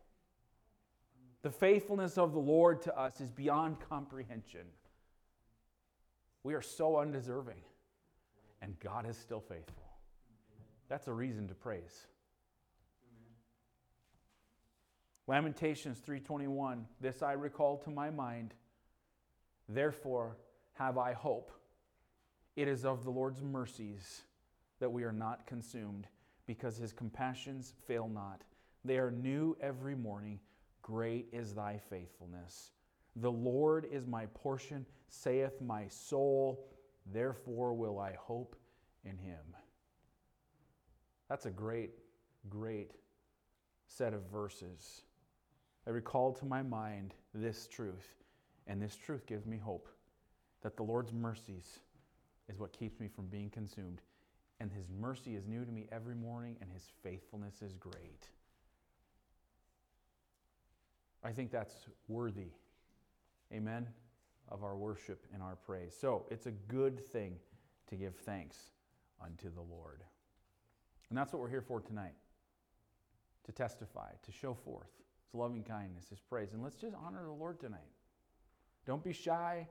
The 1.45 1.51
faithfulness 1.51 2.17
of 2.17 2.33
the 2.33 2.39
Lord 2.39 2.81
to 2.81 2.99
us 2.99 3.21
is 3.21 3.29
beyond 3.29 3.77
comprehension. 3.79 4.65
We 6.41 6.55
are 6.55 6.61
so 6.63 6.97
undeserving, 6.97 7.61
and 8.63 8.79
God 8.79 9.07
is 9.07 9.15
still 9.15 9.41
faithful. 9.41 9.83
That's 10.89 11.07
a 11.07 11.13
reason 11.13 11.47
to 11.49 11.53
praise. 11.53 12.07
Lamentations 15.27 15.99
3:21 15.99 16.87
This 16.99 17.21
I 17.21 17.33
recall 17.33 17.77
to 17.77 17.91
my 17.91 18.09
mind 18.09 18.55
therefore 19.69 20.37
have 20.73 20.97
I 20.97 21.13
hope 21.13 21.51
it 22.55 22.67
is 22.67 22.85
of 22.85 23.03
the 23.03 23.11
Lord's 23.11 23.43
mercies 23.43 24.23
that 24.79 24.91
we 24.91 25.03
are 25.03 25.13
not 25.13 25.45
consumed 25.45 26.07
because 26.47 26.75
his 26.75 26.91
compassions 26.91 27.75
fail 27.85 28.07
not 28.07 28.43
they 28.83 28.97
are 28.97 29.11
new 29.11 29.55
every 29.61 29.95
morning 29.95 30.39
Great 30.85 31.27
is 31.31 31.55
thy 31.55 31.79
faithfulness. 31.89 32.69
The 33.15 33.31
Lord 33.31 33.87
is 33.91 34.05
my 34.05 34.27
portion, 34.27 34.85
saith 35.07 35.59
my 35.59 35.87
soul. 35.87 36.67
Therefore 37.11 37.73
will 37.73 37.97
I 37.97 38.13
hope 38.19 38.55
in 39.03 39.17
him. 39.17 39.55
That's 41.27 41.47
a 41.47 41.49
great, 41.49 41.89
great 42.51 42.91
set 43.87 44.13
of 44.13 44.29
verses. 44.31 45.01
I 45.87 45.89
recall 45.89 46.31
to 46.33 46.45
my 46.45 46.61
mind 46.61 47.15
this 47.33 47.65
truth 47.65 48.13
And 48.67 48.79
this 48.79 48.95
truth 48.95 49.25
gives 49.25 49.47
me 49.47 49.57
hope 49.57 49.89
that 50.61 50.77
the 50.77 50.83
Lord's 50.83 51.13
mercies 51.13 51.79
is 52.47 52.59
what 52.59 52.73
keeps 52.73 52.99
me 52.99 53.07
from 53.07 53.25
being 53.25 53.49
consumed. 53.49 54.03
And 54.59 54.71
his 54.71 54.85
mercy 55.01 55.35
is 55.35 55.47
new 55.47 55.65
to 55.65 55.71
me 55.71 55.87
every 55.91 56.15
morning, 56.15 56.57
and 56.61 56.71
his 56.71 56.91
faithfulness 57.01 57.63
is 57.63 57.73
great. 57.73 58.29
I 61.25 61.31
think 61.31 61.51
that's 61.51 61.87
worthy, 62.07 62.51
amen, 63.51 63.87
of 64.49 64.63
our 64.63 64.77
worship 64.77 65.25
and 65.33 65.41
our 65.41 65.55
praise. 65.55 65.95
So 65.99 66.27
it's 66.29 66.45
a 66.45 66.51
good 66.51 66.99
thing 66.99 67.37
to 67.87 67.95
give 67.95 68.15
thanks 68.15 68.57
unto 69.19 69.51
the 69.51 69.61
Lord. 69.61 70.03
And 71.09 71.17
that's 71.17 71.33
what 71.33 71.41
we're 71.41 71.49
here 71.49 71.63
for 71.63 71.81
tonight 71.81 72.13
to 73.43 73.51
testify, 73.51 74.11
to 74.23 74.31
show 74.31 74.53
forth 74.53 74.91
his 75.25 75.33
loving 75.33 75.63
kindness, 75.63 76.09
his 76.09 76.19
praise. 76.19 76.53
And 76.53 76.61
let's 76.61 76.75
just 76.75 76.95
honor 76.95 77.23
the 77.23 77.31
Lord 77.31 77.59
tonight. 77.59 77.79
Don't 78.85 79.03
be 79.03 79.13
shy, 79.13 79.67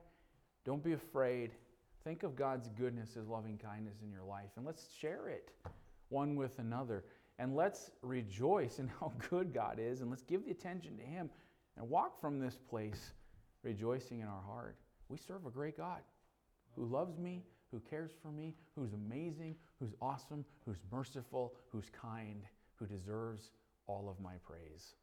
don't 0.65 0.83
be 0.83 0.91
afraid. 0.91 1.51
Think 2.03 2.23
of 2.23 2.35
God's 2.35 2.67
goodness, 2.67 3.13
his 3.13 3.27
loving 3.29 3.57
kindness 3.57 4.01
in 4.03 4.11
your 4.11 4.23
life, 4.23 4.51
and 4.57 4.65
let's 4.65 4.89
share 4.99 5.29
it 5.29 5.51
one 6.09 6.35
with 6.35 6.59
another. 6.59 7.05
And 7.37 7.55
let's 7.55 7.91
rejoice 8.01 8.79
in 8.79 8.87
how 8.99 9.11
good 9.29 9.53
God 9.53 9.79
is, 9.79 10.01
and 10.01 10.09
let's 10.09 10.23
give 10.23 10.45
the 10.45 10.51
attention 10.51 10.97
to 10.97 11.03
him 11.03 11.29
and 11.77 11.89
walk 11.89 12.19
from 12.19 12.39
this 12.39 12.57
place 12.69 13.11
rejoicing 13.63 14.21
in 14.21 14.27
our 14.27 14.41
heart. 14.41 14.77
We 15.09 15.17
serve 15.17 15.45
a 15.45 15.49
great 15.49 15.77
God 15.77 16.01
who 16.75 16.85
loves 16.85 17.17
me, 17.17 17.43
who 17.71 17.79
cares 17.79 18.11
for 18.21 18.31
me, 18.31 18.53
who's 18.75 18.93
amazing, 18.93 19.55
who's 19.79 19.93
awesome, 20.01 20.45
who's 20.65 20.77
merciful, 20.91 21.53
who's 21.71 21.89
kind, 21.89 22.43
who 22.75 22.85
deserves 22.85 23.51
all 23.87 24.07
of 24.09 24.23
my 24.23 24.33
praise, 24.45 24.95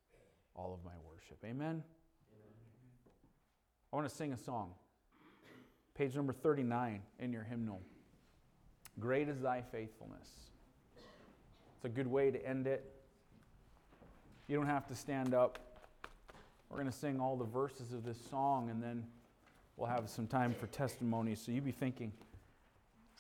all 0.54 0.72
of 0.72 0.84
my 0.84 0.96
worship. 1.08 1.38
Amen? 1.44 1.66
Amen. 1.66 1.82
I 3.92 3.96
want 3.96 4.08
to 4.08 4.14
sing 4.14 4.32
a 4.32 4.38
song. 4.38 4.72
Page 5.94 6.14
number 6.14 6.32
39 6.32 7.02
in 7.18 7.32
your 7.32 7.42
hymnal. 7.42 7.80
Great 8.98 9.28
is 9.28 9.40
thy 9.40 9.62
faithfulness. 9.62 10.51
It's 11.82 11.92
a 11.92 11.96
good 11.96 12.06
way 12.06 12.30
to 12.30 12.46
end 12.46 12.68
it. 12.68 12.88
You 14.46 14.56
don't 14.56 14.68
have 14.68 14.86
to 14.86 14.94
stand 14.94 15.34
up. 15.34 15.58
We're 16.70 16.76
going 16.76 16.88
to 16.88 16.96
sing 16.96 17.18
all 17.18 17.36
the 17.36 17.44
verses 17.44 17.92
of 17.92 18.04
this 18.04 18.18
song 18.30 18.70
and 18.70 18.80
then 18.80 19.02
we'll 19.76 19.88
have 19.88 20.08
some 20.08 20.28
time 20.28 20.54
for 20.54 20.68
testimonies. 20.68 21.42
So 21.44 21.50
you 21.50 21.60
be 21.60 21.72
thinking, 21.72 22.12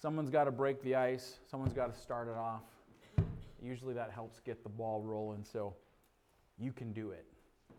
someone's 0.00 0.30
got 0.30 0.44
to 0.44 0.52
break 0.52 0.80
the 0.84 0.94
ice, 0.94 1.40
someone's 1.50 1.72
got 1.72 1.92
to 1.92 2.00
start 2.00 2.28
it 2.28 2.36
off. 2.36 2.62
Usually 3.60 3.94
that 3.94 4.12
helps 4.12 4.38
get 4.38 4.62
the 4.62 4.68
ball 4.68 5.02
rolling, 5.02 5.42
so 5.42 5.74
you 6.56 6.70
can 6.70 6.92
do 6.92 7.10
it. 7.10 7.26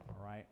All 0.09 0.17
right? 0.21 0.45